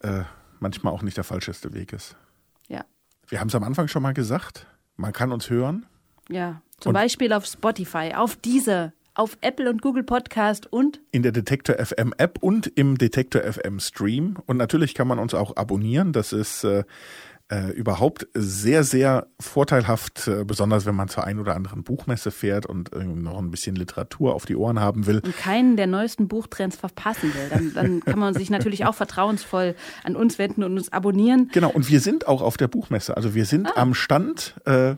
äh, 0.02 0.22
manchmal 0.60 0.92
auch 0.92 1.02
nicht 1.02 1.16
der 1.16 1.24
falscheste 1.24 1.74
Weg 1.74 1.92
ist. 1.92 2.14
Ja. 2.68 2.84
Wir 3.26 3.40
haben 3.40 3.48
es 3.48 3.56
am 3.56 3.64
Anfang 3.64 3.88
schon 3.88 4.04
mal 4.04 4.14
gesagt, 4.14 4.68
man 4.94 5.12
kann 5.12 5.32
uns 5.32 5.50
hören. 5.50 5.84
Ja, 6.28 6.62
zum 6.78 6.90
und 6.90 6.94
Beispiel 6.94 7.32
auf 7.32 7.44
Spotify, 7.44 8.12
auf 8.14 8.36
diese 8.36 8.92
auf 9.14 9.36
Apple 9.40 9.68
und 9.68 9.82
Google 9.82 10.04
Podcast 10.04 10.72
und 10.72 11.00
in 11.10 11.24
der 11.24 11.32
Detektor 11.32 11.74
FM 11.84 12.14
App 12.18 12.38
und 12.40 12.68
im 12.68 12.98
Detektor 12.98 13.42
FM 13.42 13.80
Stream. 13.80 14.36
Und 14.46 14.58
natürlich 14.58 14.94
kann 14.94 15.08
man 15.08 15.18
uns 15.18 15.34
auch 15.34 15.56
abonnieren. 15.56 16.12
Das 16.12 16.32
ist 16.32 16.62
äh, 16.62 16.84
äh, 17.48 17.70
überhaupt 17.70 18.26
sehr, 18.34 18.82
sehr 18.82 19.28
vorteilhaft, 19.40 20.26
äh, 20.26 20.44
besonders 20.44 20.86
wenn 20.86 20.94
man 20.94 21.08
zur 21.08 21.24
ein 21.24 21.38
oder 21.38 21.54
anderen 21.54 21.84
Buchmesse 21.84 22.30
fährt 22.30 22.66
und 22.66 22.92
äh, 22.92 23.04
noch 23.04 23.38
ein 23.38 23.50
bisschen 23.50 23.76
Literatur 23.76 24.34
auf 24.34 24.46
die 24.46 24.56
Ohren 24.56 24.80
haben 24.80 25.06
will. 25.06 25.20
Und 25.20 25.36
keinen 25.36 25.76
der 25.76 25.86
neuesten 25.86 26.28
Buchtrends 26.28 26.76
verpassen 26.76 27.32
will. 27.34 27.48
Dann, 27.50 27.74
dann 27.74 28.00
kann 28.00 28.18
man 28.18 28.34
sich 28.34 28.50
natürlich 28.50 28.84
auch 28.84 28.94
vertrauensvoll 28.94 29.74
an 30.02 30.16
uns 30.16 30.38
wenden 30.38 30.64
und 30.64 30.76
uns 30.76 30.92
abonnieren. 30.92 31.48
Genau, 31.52 31.70
und 31.70 31.88
wir 31.88 32.00
sind 32.00 32.26
auch 32.26 32.42
auf 32.42 32.56
der 32.56 32.68
Buchmesse. 32.68 33.16
Also 33.16 33.34
wir 33.34 33.44
sind 33.44 33.68
ah. 33.68 33.72
am 33.76 33.94
Stand. 33.94 34.56
Äh, 34.64 34.96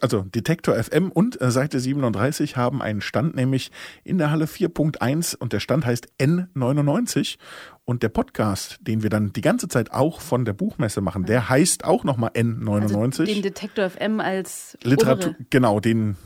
also 0.00 0.22
Detektor 0.22 0.74
FM 0.74 1.10
und 1.10 1.40
äh, 1.40 1.50
Seite 1.50 1.78
37 1.78 2.56
haben 2.56 2.82
einen 2.82 3.00
Stand, 3.00 3.36
nämlich 3.36 3.70
in 4.04 4.18
der 4.18 4.30
Halle 4.30 4.46
4.1 4.46 5.36
und 5.36 5.52
der 5.52 5.60
Stand 5.60 5.86
heißt 5.86 6.08
N99 6.18 7.36
und 7.84 8.02
der 8.02 8.08
Podcast, 8.08 8.78
den 8.80 9.02
wir 9.02 9.10
dann 9.10 9.32
die 9.32 9.40
ganze 9.40 9.68
Zeit 9.68 9.92
auch 9.92 10.20
von 10.20 10.44
der 10.44 10.52
Buchmesse 10.52 11.00
machen, 11.00 11.24
der 11.24 11.48
heißt 11.48 11.84
auch 11.84 12.04
nochmal 12.04 12.30
N99. 12.30 13.04
Also 13.04 13.24
den 13.24 13.42
Detektor 13.42 13.90
FM 13.90 14.20
als 14.20 14.76
Literatur, 14.82 15.30
obere. 15.30 15.46
genau, 15.50 15.80
den 15.80 16.16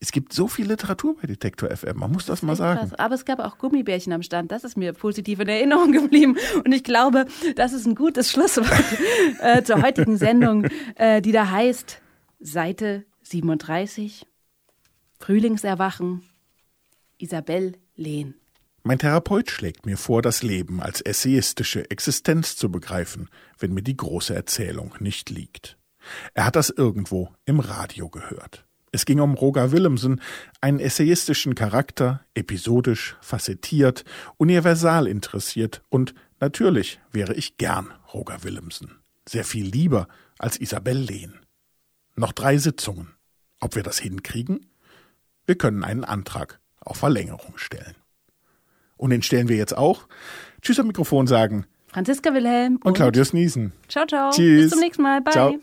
es 0.00 0.12
gibt 0.12 0.32
so 0.32 0.48
viel 0.48 0.66
Literatur 0.66 1.16
bei 1.20 1.26
Detektor 1.26 1.74
FM, 1.74 1.98
man 1.98 2.12
muss 2.12 2.26
das, 2.26 2.40
das 2.40 2.42
mal 2.42 2.56
sagen. 2.56 2.80
Krass. 2.80 2.94
Aber 2.98 3.14
es 3.14 3.24
gab 3.24 3.38
auch 3.38 3.58
Gummibärchen 3.58 4.12
am 4.12 4.22
Stand, 4.22 4.52
das 4.52 4.64
ist 4.64 4.76
mir 4.76 4.92
positiv 4.92 5.40
in 5.40 5.48
Erinnerung 5.48 5.92
geblieben. 5.92 6.36
Und 6.64 6.72
ich 6.72 6.84
glaube, 6.84 7.26
das 7.56 7.72
ist 7.72 7.86
ein 7.86 7.94
gutes 7.94 8.30
Schlusswort 8.30 8.68
äh, 9.40 9.62
zur 9.62 9.82
heutigen 9.82 10.16
Sendung, 10.16 10.66
äh, 10.96 11.22
die 11.22 11.32
da 11.32 11.50
heißt 11.50 12.02
Seite 12.44 13.04
37, 13.22 14.26
Frühlingserwachen, 15.20 16.24
Isabel 17.18 17.74
Lehn. 17.94 18.34
Mein 18.82 18.98
Therapeut 18.98 19.48
schlägt 19.48 19.86
mir 19.86 19.96
vor, 19.96 20.22
das 20.22 20.42
Leben 20.42 20.82
als 20.82 21.00
essayistische 21.00 21.88
Existenz 21.88 22.56
zu 22.56 22.68
begreifen, 22.68 23.30
wenn 23.60 23.72
mir 23.72 23.82
die 23.82 23.96
große 23.96 24.34
Erzählung 24.34 24.96
nicht 24.98 25.30
liegt. 25.30 25.78
Er 26.34 26.44
hat 26.44 26.56
das 26.56 26.70
irgendwo 26.70 27.30
im 27.44 27.60
Radio 27.60 28.08
gehört. 28.08 28.66
Es 28.90 29.04
ging 29.04 29.20
um 29.20 29.34
Roger 29.34 29.70
Willemsen, 29.70 30.20
einen 30.60 30.80
essayistischen 30.80 31.54
Charakter, 31.54 32.24
episodisch, 32.34 33.16
facettiert, 33.20 34.04
universal 34.36 35.06
interessiert 35.06 35.80
und 35.90 36.12
natürlich 36.40 36.98
wäre 37.12 37.34
ich 37.34 37.56
gern 37.56 37.92
Roger 38.12 38.42
Willemsen. 38.42 38.98
Sehr 39.28 39.44
viel 39.44 39.66
lieber 39.66 40.08
als 40.38 40.60
Isabel 40.60 40.98
Lehn. 40.98 41.41
Noch 42.14 42.32
drei 42.32 42.58
Sitzungen. 42.58 43.14
Ob 43.60 43.74
wir 43.74 43.82
das 43.82 43.98
hinkriegen? 43.98 44.66
Wir 45.46 45.56
können 45.56 45.84
einen 45.84 46.04
Antrag 46.04 46.60
auf 46.80 46.98
Verlängerung 46.98 47.56
stellen. 47.56 47.94
Und 48.96 49.10
den 49.10 49.22
stellen 49.22 49.48
wir 49.48 49.56
jetzt 49.56 49.76
auch. 49.76 50.06
Tschüss 50.60 50.78
am 50.78 50.86
Mikrofon 50.86 51.26
sagen. 51.26 51.66
Franziska 51.88 52.32
Wilhelm 52.32 52.76
und, 52.76 52.86
und 52.86 52.94
Claudius 52.94 53.32
Niesen. 53.32 53.72
Ciao, 53.88 54.06
ciao. 54.06 54.30
Tschüss. 54.30 54.64
Bis 54.64 54.70
zum 54.70 54.80
nächsten 54.80 55.02
Mal. 55.02 55.20
Bye. 55.20 55.32
Ciao. 55.32 55.54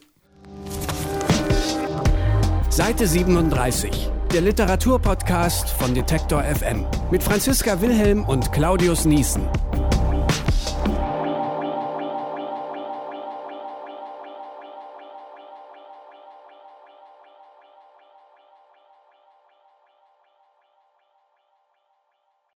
Seite 2.69 3.07
37. 3.07 4.09
Der 4.33 4.41
Literaturpodcast 4.41 5.69
von 5.69 5.93
Detektor 5.95 6.43
FM 6.43 6.85
mit 7.11 7.23
Franziska 7.23 7.81
Wilhelm 7.81 8.23
und 8.25 8.51
Claudius 8.51 9.05
Niesen. 9.05 9.47